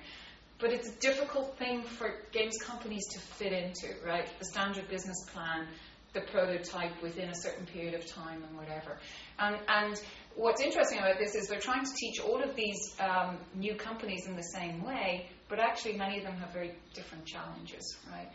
But 0.63 0.73
it's 0.73 0.89
a 0.89 0.95
difficult 1.01 1.59
thing 1.59 1.83
for 1.83 2.15
games 2.31 2.57
companies 2.63 3.05
to 3.09 3.19
fit 3.19 3.53
into, 3.53 3.95
right? 4.07 4.27
The 4.39 4.45
standard 4.45 4.89
business 4.89 5.17
plan 5.33 5.67
the 6.13 6.21
prototype 6.21 7.03
within 7.03 7.31
a 7.31 7.35
certain 7.35 7.67
period 7.67 7.95
of 7.95 8.07
time 8.07 8.43
and 8.47 8.57
whatever. 8.57 8.99
And, 9.39 9.57
and 9.67 10.01
what's 10.37 10.61
interesting 10.61 10.99
about 10.99 11.19
this 11.19 11.35
is 11.35 11.49
they're 11.49 11.59
trying 11.59 11.85
to 11.85 11.93
teach 11.95 12.21
all 12.21 12.43
of 12.43 12.55
these 12.55 12.95
um, 13.01 13.39
new 13.55 13.75
companies 13.75 14.27
in 14.27 14.37
the 14.37 14.43
same 14.43 14.85
way, 14.85 15.29
but 15.49 15.59
actually 15.59 15.97
many 15.97 16.19
of 16.19 16.25
them 16.25 16.37
have 16.37 16.53
very 16.53 16.75
different 16.95 17.25
challenges, 17.27 17.97
right? 18.11 18.29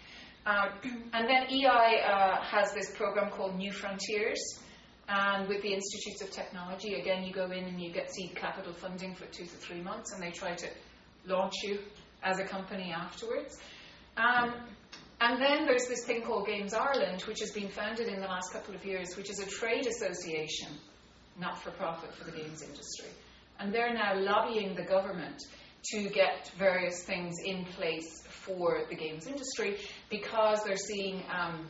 Um, 0.45 0.71
and 1.13 1.27
then 1.29 1.47
EI 1.49 2.01
uh, 2.01 2.41
has 2.41 2.73
this 2.73 2.95
program 2.95 3.29
called 3.29 3.55
New 3.55 3.71
Frontiers. 3.71 4.59
And 5.09 5.47
with 5.47 5.61
the 5.61 5.73
Institutes 5.73 6.21
of 6.21 6.31
Technology, 6.31 6.95
again, 6.95 7.23
you 7.23 7.31
go 7.31 7.45
in 7.45 7.63
and 7.63 7.79
you 7.81 7.93
get 7.93 8.13
seed 8.13 8.35
capital 8.35 8.73
funding 8.73 9.15
for 9.15 9.25
two 9.27 9.45
to 9.45 9.55
three 9.55 9.79
months, 9.79 10.11
and 10.11 10.21
they 10.21 10.31
try 10.31 10.53
to 10.53 10.67
launch 11.25 11.53
you 11.63 11.79
as 12.27 12.39
a 12.39 12.43
company 12.43 12.91
afterwards. 12.91 13.57
Um, 14.17 14.53
and 15.19 15.41
then 15.41 15.65
there's 15.65 15.87
this 15.87 16.03
thing 16.05 16.21
called 16.21 16.45
Games 16.45 16.73
Ireland, 16.73 17.21
which 17.23 17.39
has 17.39 17.51
been 17.51 17.69
founded 17.69 18.07
in 18.07 18.19
the 18.19 18.27
last 18.27 18.51
couple 18.51 18.75
of 18.75 18.85
years, 18.85 19.15
which 19.15 19.29
is 19.29 19.39
a 19.39 19.45
trade 19.45 19.87
association, 19.87 20.69
not 21.39 21.61
for 21.61 21.71
profit, 21.71 22.13
for 22.13 22.25
the 22.25 22.37
games 22.37 22.61
industry. 22.61 23.09
And 23.59 23.73
they're 23.73 23.93
now 23.93 24.19
lobbying 24.19 24.75
the 24.75 24.83
government 24.83 25.41
to 25.91 26.09
get 26.09 26.51
various 26.57 27.03
things 27.03 27.35
in 27.43 27.65
place 27.65 28.23
for 28.27 28.81
the 28.89 28.95
games 28.95 29.25
industry 29.25 29.77
because 30.09 30.59
they're 30.63 30.75
seeing 30.75 31.23
um, 31.31 31.67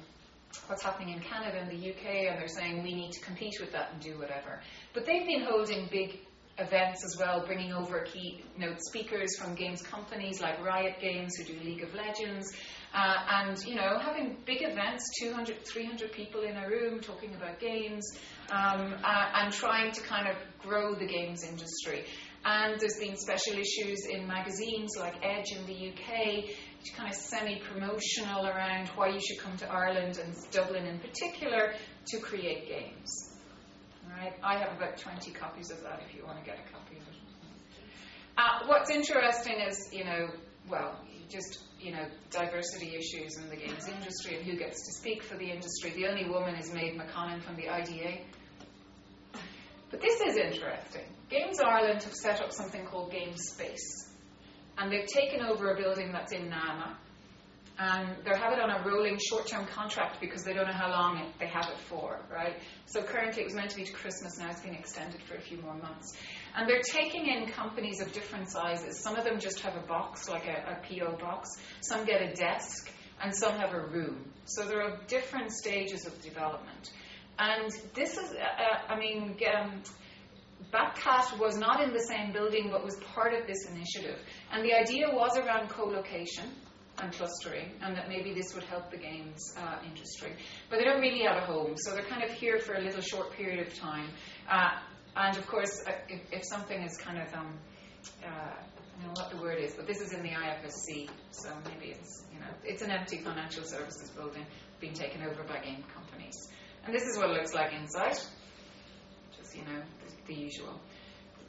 what's 0.67 0.83
happening 0.83 1.13
in 1.13 1.19
Canada 1.21 1.59
and 1.59 1.69
the 1.69 1.89
UK 1.91 2.29
and 2.29 2.39
they're 2.39 2.47
saying 2.47 2.83
we 2.83 2.93
need 2.93 3.11
to 3.11 3.21
compete 3.21 3.55
with 3.59 3.71
that 3.71 3.91
and 3.93 4.01
do 4.01 4.17
whatever. 4.17 4.61
But 4.93 5.05
they've 5.05 5.25
been 5.25 5.45
holding 5.47 5.87
big 5.91 6.19
events 6.59 7.03
as 7.05 7.17
well, 7.19 7.45
bringing 7.45 7.73
over 7.73 8.05
keynote 8.05 8.79
speakers 8.87 9.37
from 9.37 9.55
games 9.55 9.81
companies 9.81 10.41
like 10.41 10.63
Riot 10.63 10.99
Games, 10.99 11.35
who 11.35 11.43
do 11.43 11.59
League 11.63 11.83
of 11.83 11.93
Legends, 11.93 12.51
uh, 12.93 13.15
and 13.45 13.63
you 13.65 13.75
know 13.75 13.99
having 13.99 14.37
big 14.45 14.61
events, 14.61 15.03
200, 15.19 15.65
300 15.65 16.11
people 16.11 16.41
in 16.41 16.55
a 16.55 16.67
room 16.67 16.99
talking 16.99 17.35
about 17.35 17.59
games, 17.59 18.05
um, 18.49 18.95
uh, 19.03 19.31
and 19.35 19.53
trying 19.53 19.91
to 19.91 20.01
kind 20.01 20.27
of 20.27 20.35
grow 20.59 20.95
the 20.95 21.05
games 21.05 21.43
industry. 21.43 22.05
And 22.45 22.79
there's 22.79 22.97
been 22.99 23.17
special 23.17 23.53
issues 23.53 24.05
in 24.09 24.25
magazines 24.25 24.91
like 24.97 25.15
Edge 25.23 25.51
in 25.51 25.65
the 25.65 25.89
UK, 25.89 26.45
kind 26.95 27.09
of 27.09 27.15
semi-promotional 27.15 28.47
around 28.47 28.87
why 28.89 29.09
you 29.09 29.19
should 29.19 29.39
come 29.39 29.57
to 29.57 29.69
Ireland 29.69 30.19
and 30.23 30.33
Dublin 30.51 30.85
in 30.85 30.99
particular 30.99 31.73
to 32.07 32.19
create 32.19 32.67
games. 32.67 33.36
Right? 34.09 34.33
I 34.43 34.57
have 34.57 34.75
about 34.77 34.97
20 34.97 35.31
copies 35.31 35.71
of 35.71 35.81
that 35.83 36.01
if 36.07 36.15
you 36.15 36.25
want 36.25 36.39
to 36.39 36.45
get 36.45 36.57
a 36.57 36.71
copy 36.71 36.97
of 36.97 37.01
it. 37.03 37.15
Uh, 38.37 38.67
what's 38.67 38.89
interesting 38.89 39.59
is, 39.59 39.89
you 39.91 40.05
know, 40.05 40.29
well, 40.69 40.99
just, 41.29 41.63
you 41.79 41.91
know, 41.91 42.05
diversity 42.31 42.95
issues 42.95 43.37
in 43.37 43.49
the 43.49 43.55
games 43.55 43.87
industry 43.87 44.37
and 44.37 44.45
who 44.45 44.55
gets 44.55 44.85
to 44.85 44.93
speak 44.93 45.23
for 45.23 45.35
the 45.37 45.49
industry. 45.49 45.91
The 45.91 46.07
only 46.07 46.29
woman 46.29 46.55
is 46.55 46.73
Maeve 46.73 46.93
McConnon 46.93 47.41
from 47.41 47.55
the 47.55 47.69
IDA. 47.69 48.19
But 49.89 50.01
this 50.01 50.21
is 50.21 50.35
interesting. 50.35 51.03
Games 51.29 51.59
Ireland 51.59 52.03
have 52.03 52.13
set 52.13 52.41
up 52.41 52.51
something 52.51 52.85
called 52.85 53.11
Game 53.11 53.35
Space. 53.35 54.09
And 54.77 54.91
they've 54.91 55.07
taken 55.07 55.41
over 55.43 55.73
a 55.73 55.77
building 55.77 56.11
that's 56.11 56.31
in 56.31 56.49
NAMA 56.49 56.97
and 57.79 58.15
they 58.25 58.35
have 58.35 58.53
it 58.53 58.59
on 58.59 58.71
a 58.71 58.83
rolling 58.87 59.19
short-term 59.19 59.67
contract 59.67 60.19
because 60.19 60.43
they 60.43 60.53
don't 60.53 60.65
know 60.65 60.73
how 60.73 60.89
long 60.89 61.19
it, 61.19 61.27
they 61.39 61.47
have 61.47 61.69
it 61.69 61.77
for, 61.77 62.19
right? 62.31 62.55
So 62.87 63.03
currently 63.03 63.43
it 63.43 63.45
was 63.45 63.53
meant 63.53 63.69
to 63.69 63.75
be 63.75 63.83
to 63.83 63.93
Christmas, 63.93 64.39
now 64.39 64.49
it's 64.49 64.61
been 64.61 64.73
extended 64.73 65.21
for 65.21 65.35
a 65.35 65.41
few 65.41 65.61
more 65.61 65.75
months. 65.75 66.17
And 66.55 66.67
they're 66.67 66.81
taking 66.81 67.27
in 67.27 67.47
companies 67.51 68.01
of 68.01 68.11
different 68.13 68.49
sizes. 68.49 68.99
Some 69.03 69.15
of 69.15 69.25
them 69.25 69.39
just 69.39 69.59
have 69.59 69.75
a 69.75 69.85
box, 69.85 70.27
like 70.27 70.47
a, 70.47 70.79
a 70.79 70.87
PO 70.87 71.17
box. 71.17 71.49
Some 71.81 72.03
get 72.05 72.21
a 72.21 72.33
desk, 72.33 72.91
and 73.21 73.35
some 73.35 73.53
have 73.59 73.73
a 73.73 73.85
room. 73.87 74.25
So 74.45 74.65
there 74.65 74.81
are 74.81 74.97
different 75.07 75.51
stages 75.51 76.07
of 76.07 76.19
development. 76.21 76.91
And 77.37 77.71
this 77.93 78.17
is, 78.17 78.31
uh, 78.31 78.37
uh 78.37 78.93
I 78.93 78.99
mean, 78.99 79.37
um, 79.55 79.83
Batcat 80.73 81.37
was 81.37 81.57
not 81.57 81.83
in 81.83 81.93
the 81.93 81.99
same 81.99 82.33
building 82.33 82.69
but 82.71 82.83
was 82.83 82.95
part 83.13 83.35
of 83.35 83.45
this 83.45 83.67
initiative. 83.69 84.19
And 84.51 84.65
the 84.65 84.73
idea 84.73 85.07
was 85.13 85.37
around 85.37 85.69
co 85.69 85.85
location 85.85 86.49
and 86.99 87.13
clustering, 87.13 87.71
and 87.81 87.95
that 87.95 88.09
maybe 88.09 88.33
this 88.33 88.53
would 88.55 88.63
help 88.63 88.89
the 88.89 88.97
games 88.97 89.53
uh, 89.57 89.77
industry. 89.85 90.33
But 90.69 90.79
they 90.79 90.85
don't 90.85 91.01
really 91.01 91.23
have 91.23 91.37
a 91.37 91.45
home, 91.45 91.75
so 91.77 91.93
they're 91.93 92.05
kind 92.05 92.23
of 92.23 92.31
here 92.31 92.59
for 92.59 92.73
a 92.73 92.81
little 92.81 93.01
short 93.01 93.31
period 93.33 93.65
of 93.67 93.73
time. 93.77 94.09
Uh, 94.49 94.79
and 95.15 95.37
of 95.37 95.47
course, 95.47 95.83
uh, 95.87 95.91
if, 96.09 96.21
if, 96.31 96.43
something 96.45 96.81
is 96.81 96.97
kind 96.97 97.19
of, 97.19 97.33
um, 97.33 97.53
uh, 98.23 98.27
I 98.27 99.03
don't 99.03 99.13
know 99.13 99.21
what 99.21 99.31
the 99.31 99.37
word 99.37 99.59
is, 99.59 99.73
but 99.75 99.85
this 99.85 100.01
is 100.01 100.11
in 100.11 100.23
the 100.23 100.29
IFSC, 100.29 101.09
so 101.31 101.49
maybe 101.65 101.91
it's, 101.91 102.23
you 102.33 102.39
know, 102.39 102.47
it's 102.63 102.81
an 102.81 102.91
empty 102.91 103.17
financial 103.17 103.63
services 103.63 104.09
building 104.09 104.45
being 104.79 104.93
taken 104.93 105.21
over 105.23 105.43
by 105.43 105.59
game 105.59 105.83
companies. 105.93 106.49
And 106.85 106.95
this 106.95 107.03
is 107.03 107.17
what 107.17 107.29
it 107.29 107.33
looks 107.33 107.53
like 107.53 107.73
inside, 107.73 108.17
just, 109.37 109.55
you 109.55 109.63
know, 109.63 109.81
the, 110.05 110.33
the 110.33 110.39
usual. 110.39 110.79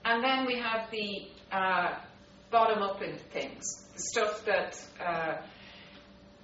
And 0.05 0.23
then 0.23 0.47
we 0.47 0.59
have 0.59 0.91
the 0.91 1.29
uh, 1.53 1.95
bottom 2.51 2.83
up 2.83 3.03
in 3.03 3.17
things, 3.33 3.85
the 3.95 4.01
stuff 4.01 4.45
that 4.47 4.81
uh, 5.05 5.37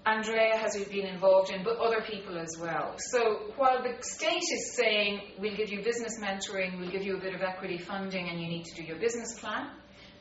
Andrea 0.06 0.56
has 0.56 0.76
been 0.88 1.06
involved 1.06 1.50
in, 1.50 1.64
but 1.64 1.78
other 1.78 2.02
people 2.02 2.38
as 2.38 2.58
well. 2.60 2.94
So 2.98 3.52
while 3.56 3.82
the 3.82 4.02
state 4.02 4.42
is 4.42 4.76
saying 4.76 5.20
we'll 5.38 5.56
give 5.56 5.70
you 5.70 5.82
business 5.82 6.18
mentoring, 6.20 6.78
we'll 6.78 6.90
give 6.90 7.04
you 7.04 7.16
a 7.16 7.20
bit 7.20 7.34
of 7.34 7.40
equity 7.40 7.78
funding, 7.78 8.28
and 8.28 8.40
you 8.40 8.48
need 8.48 8.64
to 8.64 8.74
do 8.74 8.82
your 8.82 8.98
business 8.98 9.38
plan, 9.40 9.70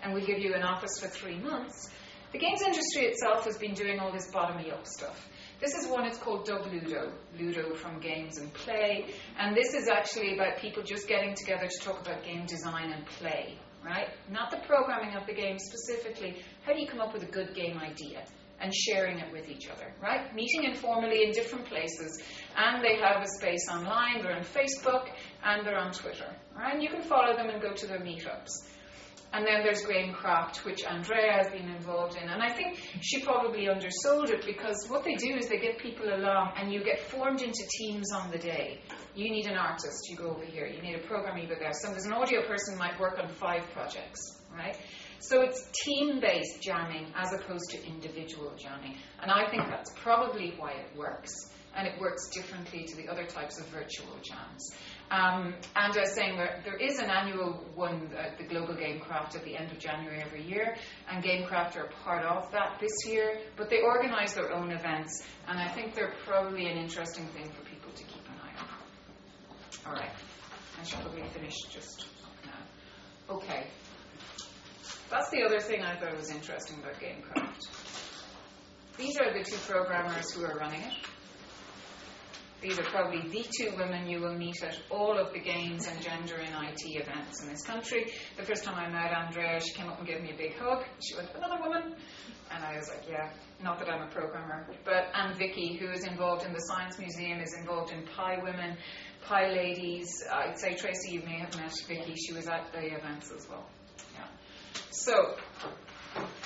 and 0.02 0.14
we'll 0.14 0.26
give 0.26 0.40
you 0.40 0.54
an 0.54 0.64
office 0.64 1.00
for 1.00 1.08
three 1.08 1.38
months, 1.38 1.90
the 2.32 2.40
games 2.40 2.62
industry 2.62 3.04
itself 3.06 3.46
has 3.46 3.58
been 3.58 3.74
doing 3.74 4.00
all 4.00 4.12
this 4.12 4.32
bottom 4.32 4.58
up 4.72 4.88
stuff. 4.88 5.30
This 5.60 5.76
is 5.76 5.88
one, 5.88 6.06
it's 6.06 6.18
called 6.18 6.46
Dub 6.46 6.66
Ludo, 6.66 7.12
Ludo 7.38 7.76
from 7.76 8.00
Games 8.00 8.38
and 8.38 8.52
Play, 8.54 9.06
and 9.38 9.56
this 9.56 9.74
is 9.74 9.88
actually 9.88 10.34
about 10.34 10.58
people 10.58 10.82
just 10.82 11.08
getting 11.08 11.36
together 11.36 11.68
to 11.68 11.80
talk 11.80 12.02
about 12.02 12.24
game 12.24 12.46
design 12.46 12.92
and 12.92 13.06
play 13.06 13.58
right? 13.84 14.10
Not 14.30 14.52
the 14.52 14.58
programming 14.66 15.16
of 15.16 15.26
the 15.28 15.34
game 15.34 15.58
specifically. 15.60 16.42
How 16.66 16.74
do 16.74 16.80
you 16.80 16.88
come 16.88 17.02
up 17.02 17.14
with 17.14 17.24
a 17.24 17.32
good 17.32 17.54
game 17.54 17.78
idea? 17.78 18.24
And 18.60 18.74
sharing 18.74 19.20
it 19.20 19.32
with 19.34 19.50
each 19.50 19.68
other, 19.70 19.92
right? 20.02 20.34
Meeting 20.34 20.64
informally 20.64 21.24
in 21.24 21.32
different 21.32 21.66
places. 21.66 22.22
And 22.56 22.84
they 22.84 22.96
have 22.96 23.22
a 23.22 23.28
space 23.28 23.68
online, 23.70 24.22
they're 24.22 24.36
on 24.36 24.44
Facebook, 24.44 25.10
and 25.44 25.68
they're 25.68 25.78
on 25.78 25.92
Twitter. 25.92 26.34
And 26.58 26.82
you 26.82 26.90
can 26.90 27.02
follow 27.02 27.36
them 27.36 27.50
and 27.50 27.62
go 27.62 27.74
to 27.74 27.88
their 27.88 28.00
meetups. 28.00 28.52
And 29.34 29.48
then 29.48 29.64
there's 29.64 29.84
Gamecraft, 29.84 30.58
which 30.58 30.86
Andrea 30.86 31.34
has 31.34 31.52
been 31.52 31.68
involved 31.68 32.16
in. 32.22 32.30
And 32.30 32.42
I 32.44 32.54
think 32.54 32.80
she 33.02 33.22
probably 33.22 33.68
undersold 33.68 34.30
it 34.30 34.46
because 34.46 34.86
what 34.90 35.04
they 35.04 35.16
do 35.16 35.36
is 35.36 35.50
they 35.50 35.58
get 35.58 35.80
people 35.80 36.06
along 36.14 36.54
and 36.56 36.72
you 36.72 36.84
get 36.84 37.00
formed 37.00 37.42
into 37.42 37.64
teams 37.80 38.12
on 38.14 38.30
the 38.30 38.38
day. 38.38 38.80
You 39.16 39.32
need 39.32 39.48
an 39.48 39.58
artist, 39.58 40.08
you 40.08 40.18
go 40.18 40.30
over 40.30 40.46
here. 40.46 40.68
You 40.68 40.84
need 40.84 40.96
a 40.96 41.08
programmer, 41.08 41.40
you 41.40 41.48
go 41.48 41.56
there. 41.60 41.74
So 41.74 41.90
there's 41.90 42.06
an 42.06 42.14
audio 42.14 42.46
person 42.46 42.78
might 42.78 43.00
work 43.00 43.18
on 43.20 43.28
five 43.28 43.64
projects, 43.74 44.40
right? 44.56 44.78
So 45.18 45.42
it's 45.42 45.68
team 45.84 46.20
based 46.20 46.62
jamming 46.62 47.08
as 47.16 47.34
opposed 47.34 47.72
to 47.72 47.84
individual 47.88 48.54
jamming. 48.56 48.98
And 49.20 49.32
I 49.32 49.50
think 49.50 49.64
that's 49.68 49.92
probably 49.96 50.54
why 50.58 50.74
it 50.74 50.96
works. 50.96 51.34
And 51.76 51.88
it 51.88 52.00
works 52.00 52.30
differently 52.30 52.86
to 52.86 52.96
the 52.96 53.08
other 53.08 53.26
types 53.26 53.60
of 53.60 53.66
virtual 53.70 54.14
jams. 54.22 54.70
Um, 55.12 55.54
and 55.76 55.94
I 55.96 56.00
was 56.00 56.14
saying 56.16 56.38
there, 56.38 56.62
there 56.64 56.78
is 56.78 56.98
an 56.98 57.10
annual 57.10 57.64
one, 57.76 58.10
uh, 58.18 58.30
the 58.38 58.46
Global 58.46 58.74
Gamecraft, 58.74 59.36
at 59.36 59.44
the 59.44 59.56
end 59.56 59.72
of 59.72 59.78
January 59.78 60.22
every 60.22 60.44
year, 60.44 60.76
and 61.10 61.24
Gamecraft 61.24 61.76
are 61.78 61.90
part 62.04 62.26
of 62.26 62.52
that 62.52 62.80
this 62.80 63.06
year, 63.06 63.40
but 63.56 63.70
they 63.70 63.82
organise 63.82 64.34
their 64.34 64.52
own 64.52 64.72
events, 64.72 65.24
and 65.48 65.60
I 65.60 65.68
think 65.70 65.94
they're 65.94 66.16
probably 66.26 66.68
an 66.68 66.78
interesting 66.78 67.26
thing 67.28 67.52
for 67.52 67.64
people 67.70 67.92
to 67.92 68.04
keep 68.04 68.26
an 68.26 68.36
eye 68.42 68.60
on. 68.60 69.88
All 69.88 69.94
right, 69.94 70.12
I 70.80 70.84
should 70.84 71.00
probably 71.02 71.24
finish 71.30 71.54
just 71.70 72.08
now. 72.46 73.36
Okay, 73.36 73.68
that's 75.12 75.30
the 75.30 75.44
other 75.44 75.60
thing 75.60 75.84
I 75.84 75.96
thought 76.00 76.18
was 76.18 76.32
interesting 76.32 76.80
about 76.80 76.96
Gamecraft. 77.00 77.68
These 78.98 79.18
are 79.20 79.34
the 79.34 79.44
two 79.44 79.58
programmers 79.68 80.32
who 80.34 80.46
are 80.46 80.58
running 80.58 80.82
it. 80.82 80.94
These 82.64 82.80
are 82.80 82.84
probably 82.84 83.20
the 83.28 83.46
two 83.60 83.76
women 83.76 84.08
you 84.08 84.22
will 84.22 84.36
meet 84.36 84.64
at 84.64 84.80
all 84.90 85.20
of 85.20 85.34
the 85.34 85.40
games 85.40 85.86
and 85.86 86.02
gender 86.02 86.38
in 86.38 86.48
IT 86.48 86.82
events 86.86 87.44
in 87.44 87.50
this 87.50 87.62
country. 87.64 88.06
The 88.38 88.44
first 88.44 88.64
time 88.64 88.76
I 88.76 88.90
met 88.90 89.12
Andrea, 89.12 89.60
she 89.60 89.74
came 89.74 89.90
up 89.90 90.00
and 90.00 90.08
gave 90.08 90.22
me 90.22 90.32
a 90.32 90.38
big 90.38 90.56
hug. 90.58 90.86
She 91.06 91.14
went, 91.18 91.28
another 91.36 91.62
woman? 91.62 91.94
And 92.52 92.64
I 92.64 92.78
was 92.78 92.88
like, 92.88 93.04
yeah, 93.10 93.32
not 93.62 93.80
that 93.80 93.90
I'm 93.90 94.04
a 94.04 94.10
programmer. 94.10 94.66
But 94.86 95.08
and 95.14 95.36
Vicky, 95.36 95.76
who 95.76 95.90
is 95.92 96.06
involved 96.06 96.46
in 96.46 96.54
the 96.54 96.60
Science 96.60 96.98
Museum, 96.98 97.42
is 97.42 97.54
involved 97.54 97.92
in 97.92 98.04
Pi 98.04 98.38
Women, 98.42 98.78
PyLadies. 99.28 100.08
I'd 100.32 100.58
say, 100.58 100.76
Tracy, 100.76 101.12
you 101.12 101.22
may 101.26 101.40
have 101.40 101.54
met 101.58 101.74
Vicky. 101.86 102.16
She 102.16 102.32
was 102.32 102.48
at 102.48 102.72
the 102.72 102.96
events 102.96 103.30
as 103.38 103.46
well. 103.50 103.66
Yeah. 104.14 104.26
So, 104.92 105.36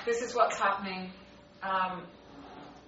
this 0.03 0.23
is 0.23 0.33
what's 0.33 0.57
happening. 0.57 1.11
Um, 1.61 2.07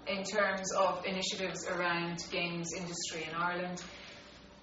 in 0.09 0.23
terms 0.23 0.71
of 0.71 1.05
initiatives 1.05 1.67
around 1.67 2.25
games 2.31 2.73
industry 2.73 3.25
in 3.27 3.35
Ireland. 3.35 3.81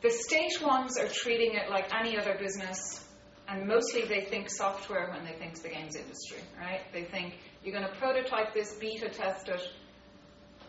The 0.02 0.10
state 0.10 0.60
ones 0.62 0.98
are 0.98 1.08
treating 1.08 1.54
it 1.54 1.70
like 1.70 1.94
any 1.94 2.18
other 2.18 2.36
business, 2.38 3.04
and 3.48 3.66
mostly 3.66 4.04
they 4.04 4.22
think 4.22 4.50
software 4.50 5.10
when 5.10 5.24
they 5.24 5.32
think 5.38 5.60
the 5.62 5.68
games 5.68 5.96
industry, 5.96 6.38
right? 6.58 6.80
They 6.92 7.04
think 7.04 7.38
you're 7.64 7.74
going 7.74 7.88
to 7.88 7.98
prototype 7.98 8.54
this, 8.54 8.74
beta 8.74 9.08
test 9.08 9.48
it, 9.48 9.62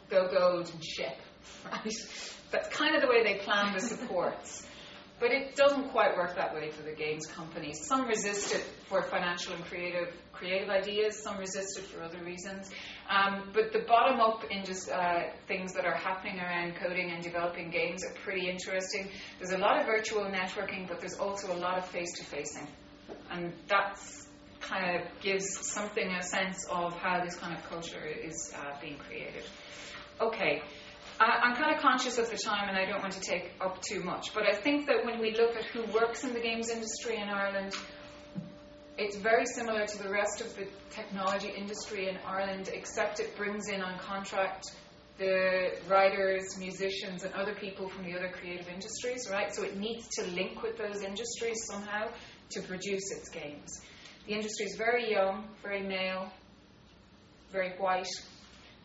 go 0.10 0.30
gold, 0.32 0.70
and 0.74 0.84
ship. 0.84 1.18
right? 1.72 1.94
That's 2.52 2.70
kind 2.70 2.96
of 2.96 3.02
the 3.02 3.08
way 3.08 3.24
they 3.24 3.40
plan 3.44 3.74
the 3.74 3.82
supports. 3.82 4.66
But 5.20 5.32
it 5.32 5.56
doesn't 5.56 5.90
quite 5.90 6.16
work 6.16 6.36
that 6.36 6.54
way 6.54 6.70
for 6.70 6.84
the 6.84 6.94
games 6.94 7.26
companies. 7.26 7.88
Some 7.88 8.08
resist 8.08 8.54
it 8.54 8.64
for 8.86 9.02
financial 9.02 9.54
and 9.54 9.66
creative 9.66 10.14
creative 10.32 10.70
ideas. 10.70 11.24
Some 11.24 11.38
resist 11.40 11.80
it 11.80 11.86
for 11.86 12.04
other 12.04 12.24
reasons. 12.24 12.70
Um, 13.10 13.52
but 13.54 13.72
the 13.72 13.80
bottom 13.80 14.20
up 14.20 14.44
in 14.50 14.66
just 14.66 14.90
uh, 14.90 15.30
things 15.48 15.74
that 15.74 15.86
are 15.86 15.96
happening 15.96 16.40
around 16.40 16.76
coding 16.76 17.12
and 17.12 17.24
developing 17.24 17.70
games 17.70 18.04
are 18.04 18.14
pretty 18.24 18.50
interesting. 18.50 19.10
There's 19.40 19.54
a 19.54 19.58
lot 19.58 19.80
of 19.80 19.86
virtual 19.86 20.26
networking, 20.26 20.88
but 20.88 21.00
there's 21.00 21.18
also 21.18 21.54
a 21.54 21.56
lot 21.56 21.78
of 21.78 21.86
face 21.86 22.12
to 22.18 22.26
facing, 22.26 22.68
and 23.32 23.54
that 23.70 23.98
kind 24.60 24.98
of 24.98 25.08
gives 25.22 25.66
something 25.66 26.12
a 26.12 26.22
sense 26.22 26.66
of 26.70 26.98
how 26.98 27.24
this 27.24 27.36
kind 27.36 27.58
of 27.58 27.64
culture 27.70 28.06
is 28.06 28.54
uh, 28.56 28.80
being 28.82 28.98
created. 28.98 29.44
Okay. 30.20 30.62
I'm 31.20 31.56
kind 31.56 31.74
of 31.74 31.82
conscious 31.82 32.20
of 32.20 32.30
the 32.30 32.38
time 32.38 32.70
and 32.70 32.78
I 32.78 32.86
don't 32.86 33.02
want 33.02 33.14
to 33.14 33.20
take 33.20 33.54
up 33.60 33.82
too 33.82 34.04
much, 34.04 34.36
but 34.36 34.44
I 34.44 34.54
think 34.54 34.86
that 34.86 35.04
when 35.04 35.20
we 35.20 35.36
look 35.36 35.56
at 35.56 35.66
who 35.66 35.84
works 35.92 36.24
in 36.24 36.34
the 36.34 36.40
games 36.40 36.70
industry 36.70 37.16
in 37.16 37.28
Ireland, 37.28 37.74
it's 38.98 39.16
very 39.18 39.46
similar 39.46 39.86
to 39.86 39.98
the 40.04 40.10
rest 40.10 40.42
of 40.42 40.56
the 40.56 40.68
technology 40.90 41.50
industry 41.56 42.10
in 42.10 42.18
Ireland, 42.26 42.70
except 42.74 43.20
it 43.20 43.36
brings 43.38 43.70
in 43.70 43.82
on 43.82 43.98
contract 44.00 44.72
the 45.18 45.72
writers, 45.88 46.58
musicians, 46.58 47.24
and 47.24 47.34
other 47.34 47.56
people 47.56 47.90
from 47.90 48.06
the 48.06 48.16
other 48.16 48.30
creative 48.30 48.68
industries, 48.68 49.28
right? 49.32 49.54
So 49.54 49.64
it 49.64 49.78
needs 49.78 50.08
to 50.16 50.26
link 50.28 50.62
with 50.62 50.78
those 50.78 51.02
industries 51.02 51.58
somehow 51.72 52.10
to 52.52 52.62
produce 52.62 53.12
its 53.12 53.30
games. 53.30 53.82
The 54.28 54.34
industry 54.34 54.66
is 54.66 54.76
very 54.76 55.12
young, 55.12 55.48
very 55.64 55.82
male, 55.82 56.32
very 57.52 57.72
white, 57.78 58.08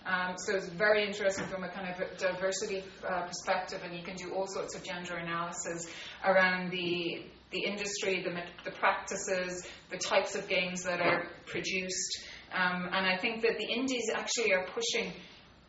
um, 0.05 0.35
so 0.37 0.57
it's 0.57 0.67
very 0.67 1.07
interesting 1.07 1.47
from 1.47 1.63
a 1.63 1.69
kind 1.69 1.89
of 1.89 2.19
diversity 2.19 2.83
uh, 3.09 3.23
perspective, 3.23 3.81
and 3.85 3.95
you 3.95 4.03
can 4.03 4.17
do 4.17 4.35
all 4.35 4.47
sorts 4.47 4.75
of 4.75 4.83
gender 4.83 5.15
analysis 5.15 5.87
around 6.25 6.71
the 6.71 7.23
the 7.53 7.61
industry, 7.61 8.23
the, 8.23 8.35
the 8.65 8.77
practices, 8.77 9.67
the 9.91 9.99
types 9.99 10.35
of 10.35 10.49
games 10.49 10.83
that 10.85 11.01
are 11.01 11.27
produced. 11.47 12.25
Um, 12.53 12.89
and 12.93 13.07
I 13.07 13.17
think 13.17 13.43
that 13.43 13.57
the 13.59 13.65
indies 13.65 14.11
actually 14.15 14.53
are 14.53 14.67
pushing 14.67 15.13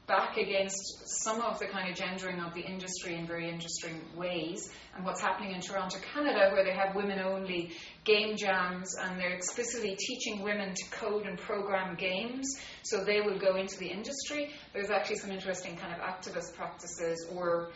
back 0.05 0.35
against 0.35 1.23
some 1.23 1.41
of 1.41 1.59
the 1.59 1.65
kind 1.67 1.89
of 1.89 1.95
gendering 1.95 2.41
of 2.41 2.53
the 2.53 2.59
industry 2.59 3.15
in 3.15 3.25
very 3.25 3.49
interesting 3.49 4.01
ways. 4.15 4.69
And 4.95 5.05
what's 5.05 5.21
happening 5.21 5.55
in 5.55 5.61
Toronto, 5.61 5.97
Canada, 6.13 6.49
where 6.51 6.63
they 6.63 6.73
have 6.73 6.93
women 6.93 7.19
only 7.19 7.71
game 8.03 8.35
jams 8.35 8.95
and 9.01 9.17
they're 9.17 9.33
explicitly 9.33 9.95
teaching 9.95 10.41
women 10.41 10.73
to 10.73 10.89
code 10.91 11.25
and 11.25 11.37
program 11.37 11.95
games 11.95 12.59
so 12.83 13.03
they 13.03 13.21
will 13.21 13.39
go 13.39 13.55
into 13.55 13.77
the 13.77 13.87
industry. 13.87 14.51
There's 14.73 14.89
actually 14.89 15.17
some 15.17 15.31
interesting 15.31 15.77
kind 15.77 15.93
of 15.93 15.99
activist 15.99 16.55
practices 16.55 17.25
or 17.33 17.71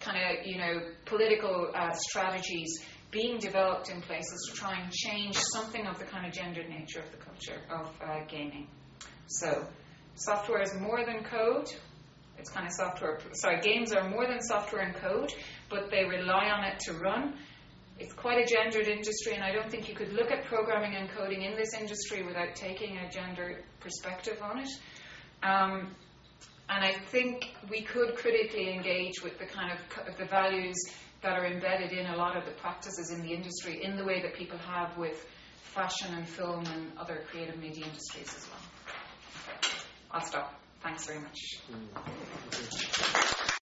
kind 0.00 0.16
of, 0.16 0.46
you 0.46 0.58
know, 0.58 0.80
political 1.06 1.70
uh, 1.74 1.92
strategies 1.92 2.84
being 3.10 3.38
developed 3.38 3.90
in 3.90 4.02
places 4.02 4.50
to 4.50 4.56
try 4.56 4.78
and 4.80 4.92
change 4.92 5.36
something 5.52 5.86
of 5.86 5.98
the 5.98 6.04
kind 6.04 6.26
of 6.26 6.32
gendered 6.32 6.68
nature 6.68 7.00
of 7.00 7.10
the 7.10 7.16
culture 7.16 7.60
of 7.70 7.90
uh, 8.02 8.24
gaming. 8.28 8.66
So, 9.26 9.66
Software 10.18 10.60
is 10.60 10.74
more 10.74 11.04
than 11.06 11.22
code. 11.22 11.68
It's 12.38 12.50
kind 12.50 12.66
of 12.66 12.72
software. 12.72 13.20
Sorry, 13.34 13.60
games 13.60 13.92
are 13.92 14.10
more 14.10 14.26
than 14.26 14.42
software 14.42 14.82
and 14.82 14.92
code, 14.96 15.32
but 15.70 15.92
they 15.92 16.04
rely 16.04 16.50
on 16.50 16.64
it 16.64 16.80
to 16.80 16.94
run. 16.94 17.34
It's 18.00 18.12
quite 18.12 18.38
a 18.38 18.44
gendered 18.44 18.88
industry, 18.88 19.34
and 19.34 19.44
I 19.44 19.52
don't 19.52 19.70
think 19.70 19.88
you 19.88 19.94
could 19.94 20.12
look 20.12 20.32
at 20.32 20.44
programming 20.46 20.96
and 20.96 21.08
coding 21.10 21.42
in 21.42 21.56
this 21.56 21.72
industry 21.72 22.24
without 22.24 22.56
taking 22.56 22.98
a 22.98 23.08
gender 23.08 23.62
perspective 23.78 24.38
on 24.42 24.58
it. 24.58 24.68
Um, 25.44 25.94
and 26.68 26.84
I 26.84 26.94
think 27.10 27.54
we 27.70 27.82
could 27.82 28.16
critically 28.16 28.72
engage 28.72 29.22
with 29.22 29.38
the 29.38 29.46
kind 29.46 29.72
of 29.72 30.18
the 30.18 30.24
values 30.24 30.76
that 31.22 31.38
are 31.38 31.46
embedded 31.46 31.92
in 31.92 32.06
a 32.06 32.16
lot 32.16 32.36
of 32.36 32.44
the 32.44 32.52
practices 32.52 33.10
in 33.10 33.22
the 33.22 33.32
industry 33.32 33.82
in 33.82 33.96
the 33.96 34.04
way 34.04 34.22
that 34.22 34.34
people 34.34 34.58
have 34.58 34.96
with 34.96 35.26
fashion 35.62 36.14
and 36.14 36.28
film 36.28 36.64
and 36.66 36.92
other 36.98 37.24
creative 37.30 37.58
media 37.58 37.84
industries 37.84 38.34
as 38.36 38.46
well. 38.48 38.60
I'll 40.10 40.24
stop. 40.24 40.60
Thanks 40.80 41.06
very 41.06 41.20
much. 41.20 41.38
Mm. 41.70 43.54